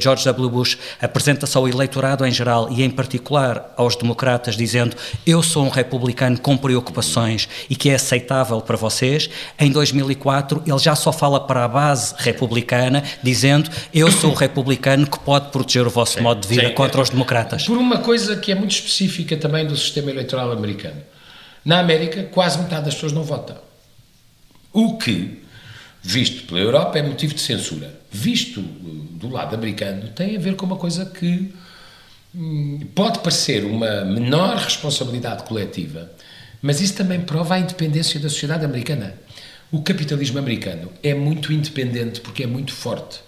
[0.00, 5.42] George W Bush apresenta-se ao eleitorado em geral e em particular aos democratas dizendo eu
[5.42, 9.30] sou um republicano com preocupações e que é aceitável para vocês.
[9.58, 15.06] Em 2004, ele já só fala para a base republicana, dizendo: Eu sou o republicano
[15.06, 17.64] que pode proteger o vosso sim, modo de vida sim, contra os democratas.
[17.66, 21.00] Por uma coisa que é muito específica também do sistema eleitoral americano.
[21.64, 23.56] Na América, quase metade das pessoas não votam.
[24.72, 25.42] O que,
[26.02, 27.98] visto pela Europa, é motivo de censura.
[28.10, 31.52] Visto do lado americano, tem a ver com uma coisa que
[32.94, 36.10] pode parecer uma menor responsabilidade coletiva,
[36.60, 39.14] mas isso também prova a independência da sociedade americana.
[39.70, 43.20] O capitalismo americano é muito independente porque é muito forte.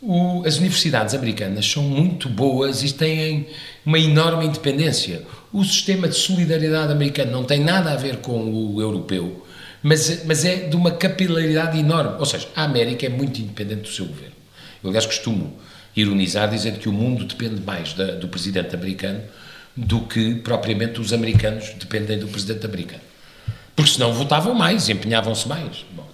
[0.00, 3.46] O, as universidades americanas são muito boas e têm
[3.86, 5.22] uma enorme independência.
[5.52, 9.46] O sistema de solidariedade americano não tem nada a ver com o europeu,
[9.82, 12.16] mas, mas é de uma capilaridade enorme.
[12.18, 14.34] Ou seja, a América é muito independente do seu governo.
[14.82, 15.56] Eu, aliás, costumo
[15.94, 19.22] ironizar dizendo que o mundo depende mais da, do presidente americano
[19.76, 23.02] do que propriamente os americanos dependem do presidente americano.
[23.74, 25.84] Porque senão votavam mais, empenhavam-se mais.
[25.92, 26.08] Bom,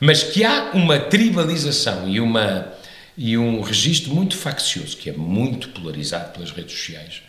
[0.00, 2.72] mas que há uma tribalização e, uma,
[3.16, 7.22] e um registro muito faccioso, que é muito polarizado pelas redes sociais.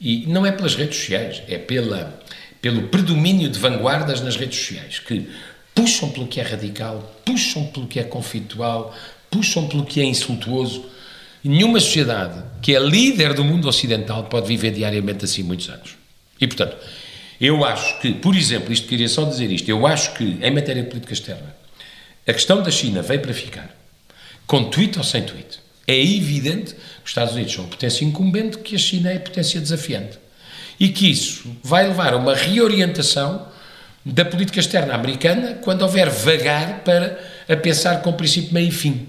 [0.00, 2.20] E não é pelas redes sociais, é pela,
[2.62, 5.28] pelo predomínio de vanguardas nas redes sociais, que
[5.74, 8.96] puxam pelo que é radical, puxam pelo que é conflitual,
[9.30, 10.86] puxam pelo que é insultuoso.
[11.48, 15.96] Nenhuma sociedade que é líder do mundo ocidental pode viver diariamente assim muitos anos.
[16.38, 16.76] E, portanto,
[17.40, 20.82] eu acho que, por exemplo, isto queria só dizer isto, eu acho que, em matéria
[20.82, 21.56] de política externa,
[22.26, 23.74] a questão da China veio para ficar,
[24.46, 25.58] com tweet ou sem tweet.
[25.86, 30.18] É evidente que os Estados Unidos são potência incumbente, que a China é potência desafiante.
[30.78, 33.48] E que isso vai levar a uma reorientação
[34.04, 39.08] da política externa americana quando houver vagar para a pensar com princípio, meio e fim.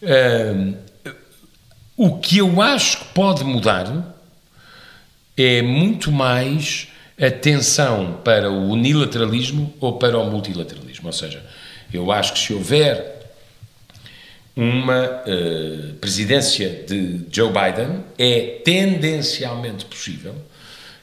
[0.00, 0.93] Uh,
[1.96, 4.16] o que eu acho que pode mudar
[5.36, 6.88] é muito mais
[7.20, 11.06] atenção para o unilateralismo ou para o multilateralismo.
[11.06, 11.44] Ou seja,
[11.92, 13.14] eu acho que se houver
[14.56, 20.34] uma uh, presidência de Joe Biden, é tendencialmente possível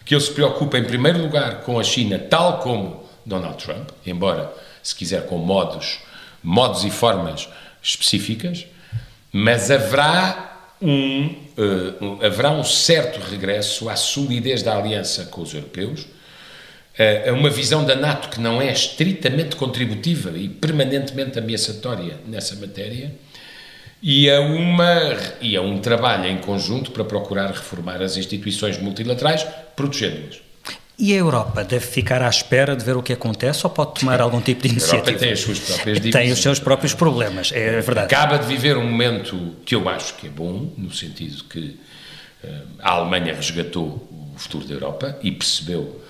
[0.06, 4.51] que ele se preocupe em primeiro lugar com a China, tal como Donald Trump, embora
[4.82, 5.99] se quiser com modos,
[6.41, 7.47] modos e formas
[7.84, 8.65] específicas,
[9.32, 10.50] mas haverá
[10.81, 17.33] um, uh, haverá um certo regresso à solidez da aliança com os europeus, uh, a
[17.33, 23.13] uma visão da NATO que não é estritamente contributiva e permanentemente ameaçatória nessa matéria,
[24.01, 29.45] e a, uma, e a um trabalho em conjunto para procurar reformar as instituições multilaterais,
[29.75, 30.50] protegendo-as.
[31.01, 34.21] E a Europa deve ficar à espera de ver o que acontece ou pode tomar
[34.21, 35.09] algum tipo de iniciativa?
[35.09, 36.13] A Europa tem as suas próprias divisões.
[36.13, 38.13] Tem os seus próprios problemas, é verdade.
[38.13, 41.79] Acaba de viver um momento que eu acho que é bom, no sentido que
[42.43, 46.05] uh, a Alemanha resgatou o futuro da Europa e percebeu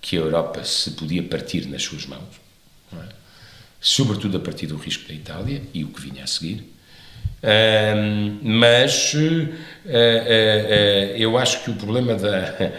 [0.00, 2.40] que a Europa se podia partir nas suas mãos,
[2.94, 2.96] é?
[3.78, 6.66] sobretudo a partir do risco da Itália e o que vinha a seguir.
[7.42, 9.88] Uh, mas uh,
[11.14, 12.72] eu acho que o problema da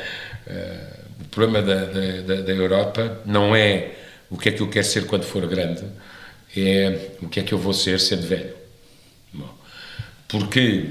[1.32, 3.92] problema da, da, da, Europa não é
[4.30, 5.84] o que é que eu quero ser quando for grande,
[6.56, 8.54] é o que é que eu vou ser sendo velho.
[9.34, 9.50] Bom,
[10.28, 10.90] porque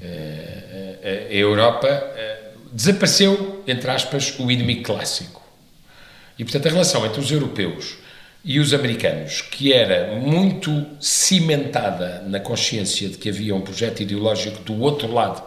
[0.00, 5.42] uh, a Europa uh, desapareceu, entre aspas, o inimigo clássico.
[6.38, 7.98] E, portanto, a relação entre os europeus
[8.44, 14.62] e os americanos, que era muito cimentada na consciência de que havia um projeto ideológico
[14.62, 15.42] do outro lado,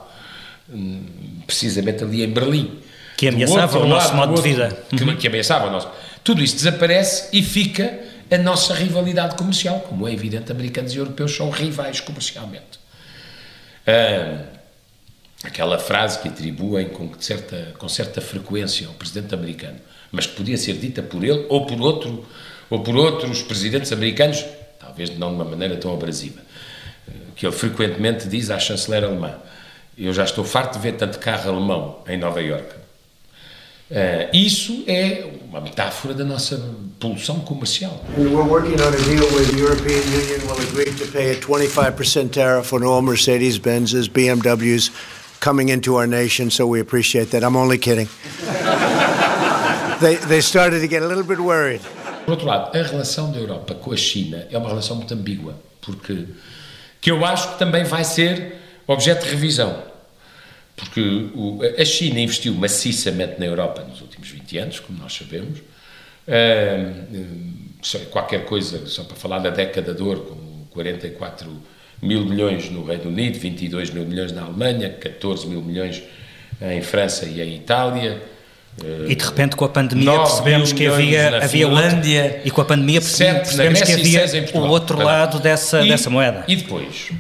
[0.70, 1.04] hum,
[1.48, 2.80] precisamente ali em Berlim,
[3.22, 4.84] que ameaçava o nosso lado, modo de vida.
[4.90, 5.16] Que, uhum.
[5.16, 5.88] que ameaçava o nosso.
[6.24, 8.00] Tudo isso desaparece e fica
[8.32, 9.82] a nossa rivalidade comercial.
[9.82, 12.80] Como é evidente, americanos e europeus são rivais comercialmente.
[13.86, 14.40] Ah,
[15.44, 19.78] aquela frase que atribuem com certa, com certa frequência ao presidente americano,
[20.12, 22.26] mas que podia ser dita por ele ou por, outro,
[22.72, 24.44] ou por outros presidentes americanos,
[24.80, 26.42] talvez não de uma maneira tão abrasiva,
[27.08, 29.36] ah, que ele frequentemente diz à chanceler alemã:
[29.96, 32.82] Eu já estou farto de ver tanto carro alemão em Nova Iorque
[33.92, 36.58] Uh, isso é uma metáfora da nossa
[36.98, 37.92] poluição comercial.
[38.18, 42.32] We're working on a deal where the European Union will agree to pay a 25%
[42.32, 44.92] tariff on all Mercedes-Benzes, BMWs
[45.42, 47.44] coming into our nation, so we appreciate that.
[47.44, 48.08] I'm only kidding.
[50.00, 51.82] they, they started to get a little bit worried.
[52.26, 55.56] Por outro lado, a relação da Europa com a China é uma relação muito ambígua,
[55.82, 56.28] porque
[57.02, 58.56] que eu acho que também vai ser
[58.88, 59.91] objeto de revisão
[60.76, 61.02] porque
[61.36, 65.60] o, a China investiu maciçamente na Europa nos últimos 20 anos, como nós sabemos.
[66.28, 67.62] Uh,
[68.12, 71.50] qualquer coisa, só para falar da década de ouro, como 44
[72.02, 76.02] mil milhões no Reino Unido, 22 mil milhões na Alemanha, 14 mil milhões
[76.62, 78.22] em França e em Itália.
[79.08, 82.66] E de repente com a pandemia percebemos que havia, havia Finlândia, outro, e com a
[82.66, 86.46] pandemia percebemos que havia o outro lado dessa, e, dessa moeda.
[86.48, 87.12] E depois,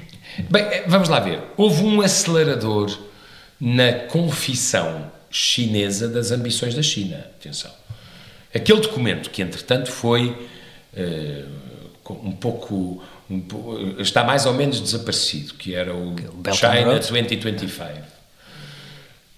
[0.50, 2.98] bem, vamos lá ver, houve um acelerador
[3.62, 7.18] na confissão chinesa das ambições da China.
[7.18, 7.72] Atenção.
[8.54, 11.48] Aquele documento que, entretanto, foi uh,
[12.10, 13.04] um pouco.
[13.30, 16.16] Um, está mais ou menos desaparecido, que era o
[16.54, 18.02] China 2025,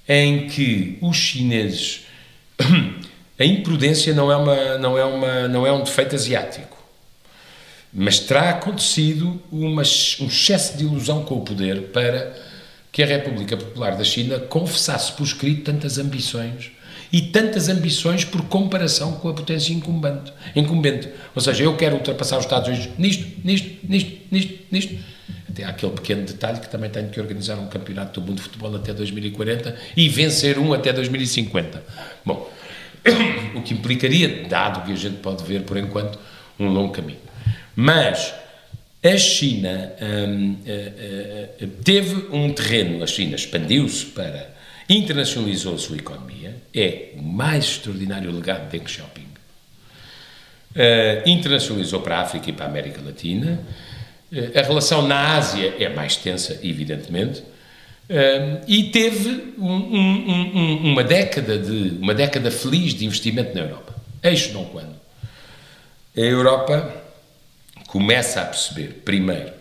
[0.07, 2.05] em que os chineses.
[3.37, 6.77] A imprudência não é, uma, não, é uma, não é um defeito asiático,
[7.91, 12.31] mas terá acontecido uma, um excesso de ilusão com o poder para
[12.93, 16.71] que a República Popular da China confessasse por escrito tantas ambições
[17.11, 20.31] e tantas ambições por comparação com a potência incumbente.
[20.55, 21.09] incumbente.
[21.33, 24.95] Ou seja, eu quero ultrapassar os Estados Unidos nisto, nisto, nisto, nisto, nisto.
[25.49, 28.43] Até há aquele pequeno detalhe que também tenho que organizar um campeonato do mundo de
[28.43, 31.83] futebol até 2040 e vencer um até 2050.
[32.23, 32.47] Bom,
[33.55, 36.19] o que implicaria, dado que a gente pode ver por enquanto,
[36.59, 37.19] um longo caminho.
[37.75, 38.33] Mas
[39.03, 44.55] a China hum, uh, uh, teve um terreno, a China expandiu-se para,
[44.89, 49.27] internacionalizou a sua economia, é o mais extraordinário legado de Deng Xiaoping,
[50.75, 53.59] uh, internacionalizou para a África e para a América Latina,
[54.55, 57.43] a relação na Ásia é mais tensa, evidentemente,
[58.67, 63.93] e teve um, um, um, uma década de uma década feliz de investimento na Europa.
[64.23, 64.95] Eixo não quando.
[66.17, 67.02] A Europa
[67.93, 69.53] começa a perceber, primeiro,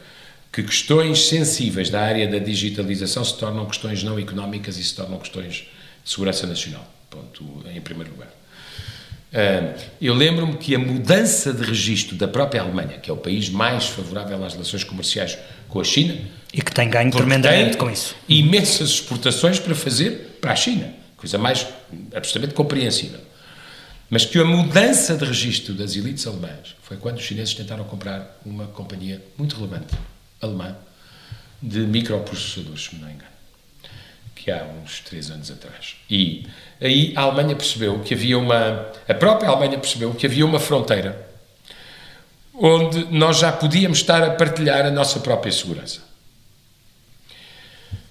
[0.50, 5.18] que questões sensíveis da área da digitalização se tornam questões não económicas e se tornam
[5.18, 5.66] questões
[6.02, 6.90] de segurança nacional.
[7.10, 8.30] Ponto, em primeiro lugar.
[10.00, 13.88] eu lembro-me que a mudança de registro da própria Alemanha, que é o país mais
[13.88, 15.36] favorável às relações comerciais
[15.68, 16.16] com a China,
[16.54, 18.16] e que tem ganho tremendamente com isso.
[18.26, 21.66] Imensas exportações para fazer para a China, coisa mais
[22.14, 23.20] absolutamente compreensível.
[24.12, 28.38] Mas que a mudança de registro das elites alemãs foi quando os chineses tentaram comprar
[28.44, 29.94] uma companhia muito relevante,
[30.38, 30.76] alemã,
[31.62, 33.30] de microprocessadores, se me não engano,
[34.34, 35.96] que há uns três anos atrás.
[36.10, 36.46] E
[36.78, 38.92] aí a Alemanha percebeu que havia uma.
[39.08, 41.30] A própria Alemanha percebeu que havia uma fronteira
[42.52, 46.02] onde nós já podíamos estar a partilhar a nossa própria segurança.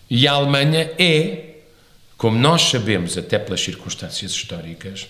[0.10, 1.58] E a Alemanha é,
[2.18, 5.08] como nós sabemos, até pelas circunstâncias históricas,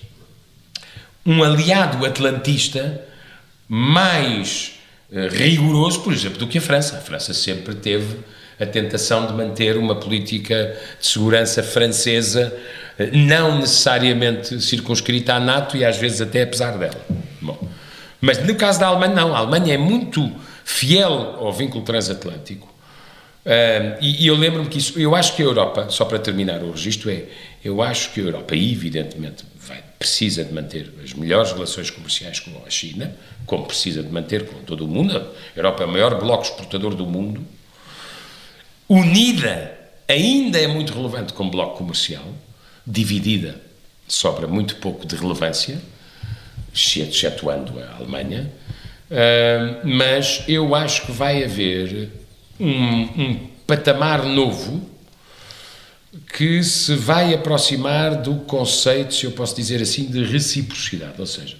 [1.25, 3.01] um aliado atlantista
[3.67, 4.73] mais
[5.11, 6.97] uh, rigoroso, por exemplo, do que a França.
[6.97, 8.17] A França sempre teve
[8.59, 12.53] a tentação de manter uma política de segurança francesa
[12.99, 17.05] uh, não necessariamente circunscrita à NATO e às vezes até apesar dela.
[17.39, 17.57] Bom,
[18.19, 19.35] mas no caso da Alemanha, não.
[19.35, 20.31] A Alemanha é muito
[20.63, 22.71] fiel ao vínculo transatlântico.
[23.45, 26.61] Uh, e, e, eu lembro-me que isso, eu acho que a Europa, só para terminar
[26.61, 27.23] o registro, é,
[27.65, 32.51] eu acho que a Europa, evidentemente, vai, precisa de manter as melhores relações comerciais com
[32.65, 35.17] a China, como precisa de manter com todo o mundo.
[35.17, 37.45] A Europa é o maior bloco exportador do mundo.
[38.89, 42.25] Unida, ainda é muito relevante como bloco comercial.
[42.85, 43.61] Dividida,
[44.07, 45.79] sobra muito pouco de relevância
[46.73, 48.51] excetuando a Alemanha,
[49.09, 52.09] uh, mas eu acho que vai haver
[52.59, 54.89] um, um patamar novo
[56.33, 61.15] que se vai aproximar do conceito, se eu posso dizer assim, de reciprocidade.
[61.19, 61.55] Ou seja,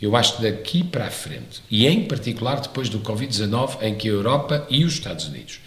[0.00, 4.08] eu acho que daqui para a frente, e em particular depois do Covid-19, em que
[4.08, 5.60] a Europa e os Estados Unidos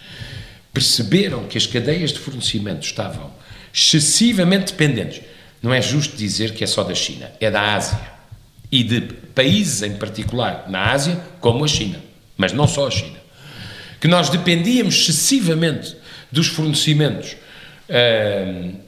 [0.73, 3.31] perceberam que as cadeias de fornecimento estavam
[3.73, 5.21] excessivamente dependentes.
[5.61, 7.99] Não é justo dizer que é só da China, é da Ásia
[8.71, 9.01] e de
[9.33, 12.01] países em particular na Ásia, como a China,
[12.35, 13.17] mas não só a China,
[14.01, 15.95] que nós dependíamos excessivamente
[16.31, 17.37] dos fornecimentos
[17.89, 18.79] uh,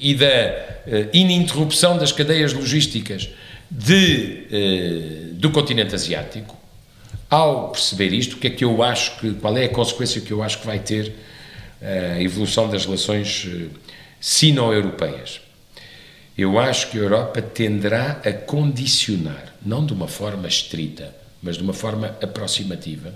[0.00, 3.28] e da uh, ininterrupção das cadeias logísticas
[3.70, 6.56] de, uh, do continente asiático,
[7.28, 10.32] ao perceber isto, o que é que eu acho que, qual é a consequência que
[10.32, 11.12] eu acho que vai ter
[11.80, 13.46] a evolução das relações
[14.20, 15.40] sino-europeias?
[16.36, 21.62] Eu acho que a Europa tenderá a condicionar, não de uma forma estrita, mas de
[21.62, 23.14] uma forma aproximativa.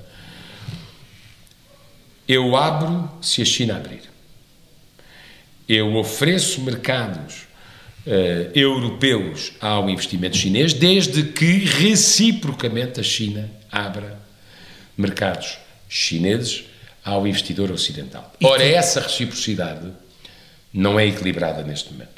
[2.28, 4.13] Eu abro se a China abrir.
[5.68, 7.46] Eu ofereço mercados
[8.06, 14.18] uh, europeus ao investimento chinês, desde que reciprocamente a China abra
[14.96, 15.58] mercados
[15.88, 16.64] chineses
[17.04, 18.32] ao investidor ocidental.
[18.42, 19.90] Ora, essa reciprocidade
[20.72, 22.13] não é equilibrada neste momento.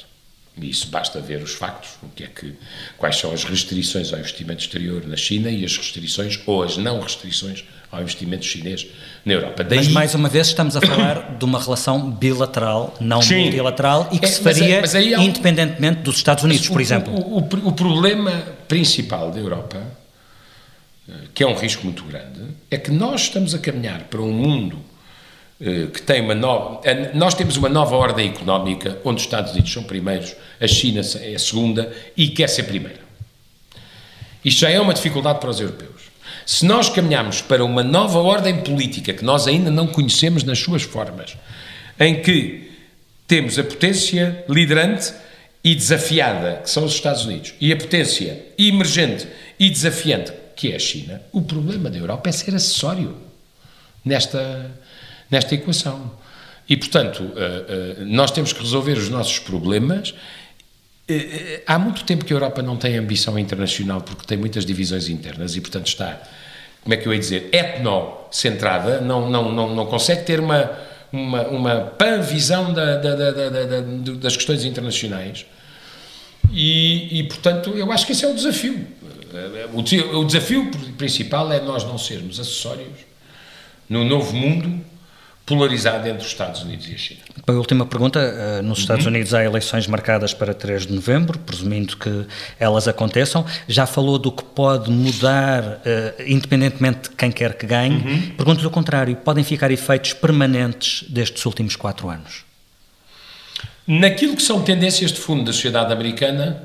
[0.61, 2.55] E isso basta ver os factos, o que é que,
[2.97, 7.01] quais são as restrições ao investimento exterior na China e as restrições ou as não
[7.01, 8.87] restrições ao investimento chinês
[9.25, 9.63] na Europa.
[9.65, 9.79] Daí...
[9.79, 13.43] Mas mais uma vez estamos a falar de uma relação bilateral, não Sim.
[13.43, 17.15] multilateral, e que é, se faria mas, mas independentemente dos Estados Unidos, por o, exemplo.
[17.15, 18.33] O, o, o problema
[18.67, 19.83] principal da Europa,
[21.09, 22.41] eh, que é um risco muito grande,
[22.71, 24.79] é que nós estamos a caminhar para um mundo
[25.59, 26.81] que tem uma nova.
[27.15, 31.35] Nós temos uma nova ordem económica onde os Estados Unidos são primeiros, a China é
[31.35, 33.01] a segunda e quer ser primeira.
[34.45, 36.03] Isto já é uma dificuldade para os europeus.
[36.45, 40.83] Se nós caminharmos para uma nova ordem política que nós ainda não conhecemos nas suas
[40.83, 41.37] formas,
[41.99, 42.71] em que
[43.27, 45.13] temos a potência liderante
[45.65, 49.27] e desafiada, que são os Estados Unidos, e a potência emergente
[49.59, 53.17] e desafiante, que é a China, o problema da Europa é ser acessório
[54.05, 54.71] nesta
[55.31, 56.11] nesta equação.
[56.69, 60.15] E, portanto, eh, eh, nós temos que resolver os nossos problemas.
[61.09, 65.09] Eh, há muito tempo que a Europa não tem ambição internacional porque tem muitas divisões
[65.09, 66.21] internas e, portanto, está,
[66.83, 70.71] como é que eu ia dizer, etnocentrada, não, não, não, não consegue ter uma,
[71.13, 73.81] uma, uma pan-visão da, da, da,
[74.19, 75.47] das questões internacionais.
[76.53, 78.87] E, e, portanto, eu acho que esse é o desafio.
[79.73, 83.07] O, o desafio principal é nós não sermos acessórios
[83.89, 84.85] no novo mundo
[85.47, 87.21] polarizado entre os Estados Unidos e a China.
[87.47, 88.19] A última pergunta.
[88.19, 89.13] Eh, nos Estados uhum.
[89.13, 92.27] Unidos há eleições marcadas para 3 de novembro, presumindo que
[92.59, 93.47] elas aconteçam.
[93.69, 97.95] Já falou do que pode mudar, uh, independentemente de quem quer que ganhe.
[97.95, 98.31] Uhum.
[98.37, 102.45] Pergunto-lhe o contrário: podem ficar efeitos permanentes destes últimos quatro anos?
[103.87, 106.61] Naquilo que são tendências de fundo da sociedade americana,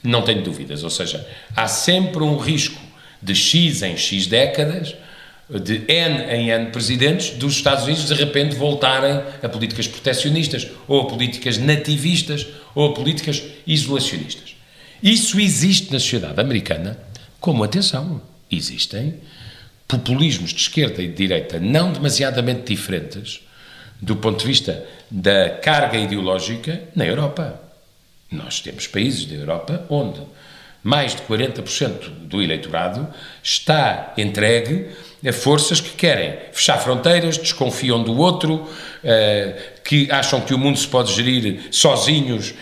[0.00, 0.84] não tenho dúvidas.
[0.84, 2.80] Ou seja, há sempre um risco
[3.20, 4.94] de X em X décadas
[5.60, 11.02] de N em N presidentes dos Estados Unidos de repente voltarem a políticas proteccionistas, ou
[11.02, 14.56] a políticas nativistas, ou a políticas isolacionistas.
[15.02, 16.98] Isso existe na sociedade americana,
[17.40, 19.14] como atenção, existem
[19.86, 23.40] populismos de esquerda e de direita não demasiadamente diferentes
[24.00, 27.60] do ponto de vista da carga ideológica na Europa.
[28.30, 30.20] Nós temos países da Europa onde
[30.82, 33.06] mais de 40% do eleitorado
[33.42, 34.88] está entregue
[35.30, 38.68] forças que querem fechar fronteiras, desconfiam do outro,
[39.84, 42.54] que acham que o mundo se pode gerir sozinhos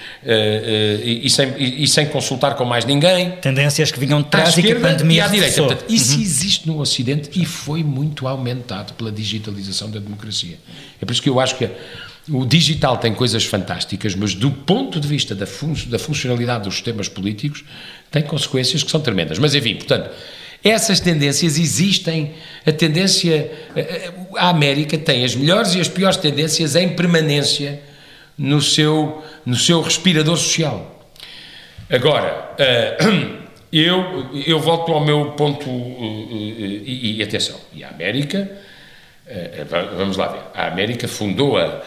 [1.03, 3.31] e, sem, e, sem, consultar com mais ninguém.
[3.41, 5.63] Tendências que vinham de trás e que a pandemia e à direita.
[5.63, 6.23] Portanto, isso uhum.
[6.23, 10.59] existe no Ocidente e foi muito aumentado pela digitalização da democracia.
[11.01, 11.71] É por isso que eu acho que
[12.29, 16.75] o digital tem coisas fantásticas, mas do ponto de vista da, fun da funcionalidade dos
[16.75, 17.65] sistemas políticos,
[18.11, 19.39] tem consequências que são tremendas.
[19.39, 20.11] Mas, enfim, portanto,
[20.63, 22.35] essas tendências existem.
[22.67, 23.51] A tendência.
[24.37, 27.81] A América tem as melhores e as piores tendências em permanência
[28.37, 31.09] no seu, no seu respirador social.
[31.89, 32.55] Agora,
[33.73, 35.69] eu, eu volto ao meu ponto.
[35.69, 38.49] E, atenção, e a América
[39.33, 39.65] eh,
[39.97, 41.83] vamos lá ver, a América fundou a,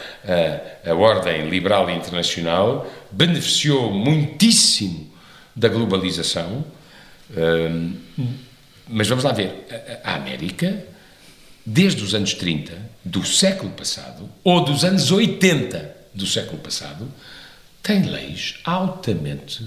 [0.85, 5.11] a, a, Ordem Liberal Internacional, beneficiou muitíssimo
[5.53, 6.63] da globalização,
[8.87, 9.67] mas vamos lá ver,
[10.03, 10.85] a, América,
[11.65, 12.73] desde os anos 30
[13.03, 17.11] do século passado, ou dos anos 80 do século passado,
[17.81, 19.65] tem leis altamente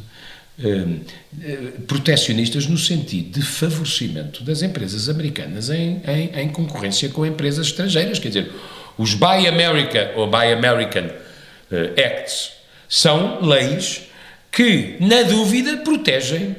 [0.59, 1.01] Hum,
[1.45, 7.67] eh, protecionistas no sentido de favorecimento das empresas americanas em, em, em, concorrência com empresas
[7.67, 8.19] estrangeiras.
[8.19, 8.53] Quer dizer,
[8.97, 12.53] os Buy America ou Buy American uh, Acts
[12.89, 14.05] são leis
[14.51, 16.57] que, na dúvida, protegem,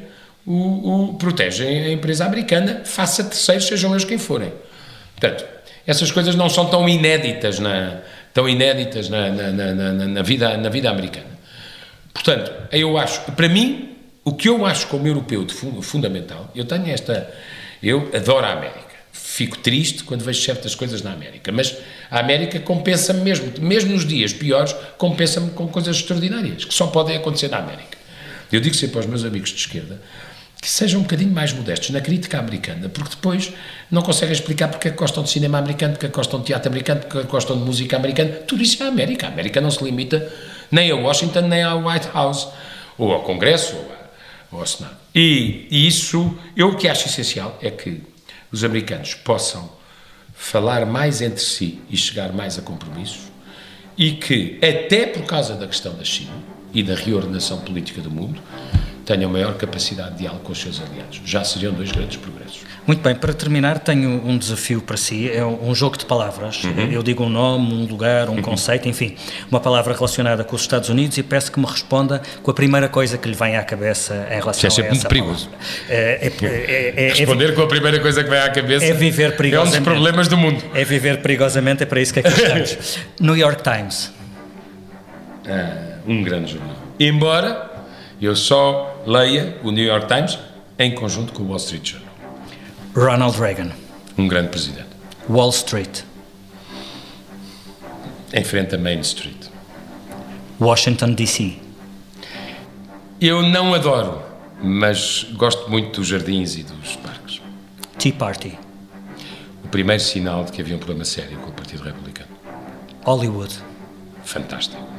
[0.47, 4.53] o, o, protegem a empresa americana face a terceiros, sejam eles quem forem.
[5.19, 5.45] Portanto,
[5.85, 7.99] essas coisas não são tão inéditas na,
[8.33, 11.37] tão inéditas na, na, na, na vida, na vida americana.
[12.13, 16.89] Portanto, eu acho, para mim, o que eu acho como europeu de fundamental, eu tenho
[16.89, 17.29] esta,
[17.83, 18.87] eu adoro a América.
[19.11, 21.75] Fico triste quando vejo certas coisas na América, mas
[22.09, 27.17] a América compensa-me mesmo, mesmo nos dias piores, compensa-me com coisas extraordinárias, que só podem
[27.17, 27.97] acontecer na América.
[28.51, 29.99] Eu digo sempre aos meus amigos de esquerda
[30.68, 33.53] que sejam um bocadinho mais modestos na crítica americana, porque depois
[33.89, 36.47] não conseguem explicar porque é que gostam de cinema americano, porque é que gostam de
[36.47, 38.32] teatro americano, porque é que gostam de música americana.
[38.45, 39.28] Tudo isso é a América.
[39.28, 40.30] A América não se limita
[40.70, 42.49] nem a Washington, nem ao White House,
[42.97, 43.95] ou ao Congresso, ou, a,
[44.51, 44.97] ou ao Senado.
[45.15, 48.01] E, e isso, eu o que acho essencial é que
[48.51, 49.72] os americanos possam
[50.36, 53.22] falar mais entre si e chegar mais a compromissos,
[53.97, 56.34] e que, até por causa da questão da China
[56.74, 58.41] e da reordenação política do mundo,
[59.08, 61.22] tenham maior capacidade de diálogo com os seus aliados.
[61.24, 62.60] Já seriam dois grandes progressos.
[62.86, 65.32] Muito bem, para terminar, tenho um desafio para si.
[65.32, 66.66] É um jogo de palavras.
[66.66, 66.91] Uhum.
[66.91, 68.41] Eu digo um nome, um lugar, um uhum.
[68.41, 69.16] conceito, enfim,
[69.49, 72.89] uma palavra relacionada com os Estados Unidos e peço que me responda com a primeira
[72.89, 75.49] coisa que lhe vem à cabeça em relação Isso é a essa perigoso.
[75.88, 79.38] É, é, é, é, Responder com a primeira coisa que vem à cabeça é viver
[79.38, 79.78] perigosamente.
[79.78, 80.62] É um dos problemas do mundo.
[80.74, 82.99] É viver perigosamente, é para isso que aqui estamos.
[83.22, 84.12] New York Times.
[85.47, 86.76] Ah, um grande jornal.
[86.99, 87.72] Embora
[88.22, 90.38] eu só leia o New York Times
[90.78, 92.14] em conjunto com o Wall Street Journal.
[92.93, 93.72] Ronald Reagan.
[94.18, 94.89] Um grande presidente.
[95.30, 96.01] Wall Street.
[98.34, 99.47] Em frente a Main Street.
[100.60, 101.58] Washington, D.C.
[103.22, 104.22] Eu não adoro,
[104.62, 107.41] mas gosto muito dos jardins e dos parques.
[107.97, 108.60] Tea Party.
[109.64, 112.30] O primeiro sinal de que havia um problema sério com o Partido Republicano.
[113.05, 113.55] Hollywood.
[114.24, 114.96] Fantástico.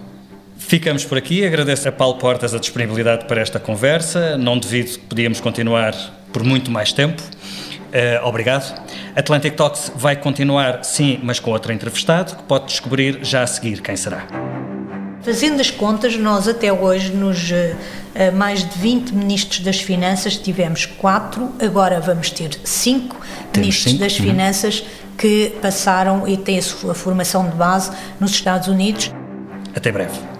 [0.69, 1.47] Ficamos por aqui.
[1.47, 4.37] Agradeço a Paulo Portas a disponibilidade para esta conversa.
[4.37, 5.95] Não devido que podíamos continuar
[6.31, 7.23] por muito mais tempo.
[7.23, 8.79] Uh, obrigado.
[9.16, 13.81] Atlantic Talks vai continuar, sim, mas com outro entrevistado, que pode descobrir já a seguir
[13.81, 14.27] quem será.
[15.23, 20.85] Fazendo as contas, nós até hoje, nos uh, mais de 20 ministros das Finanças, tivemos
[20.85, 23.16] quatro, agora vamos ter cinco
[23.55, 24.05] Temos ministros cinco?
[24.05, 24.27] das uhum.
[24.27, 24.85] Finanças
[25.16, 27.91] que passaram e têm a sua formação de base
[28.21, 29.11] nos Estados Unidos.
[29.75, 30.38] Até breve.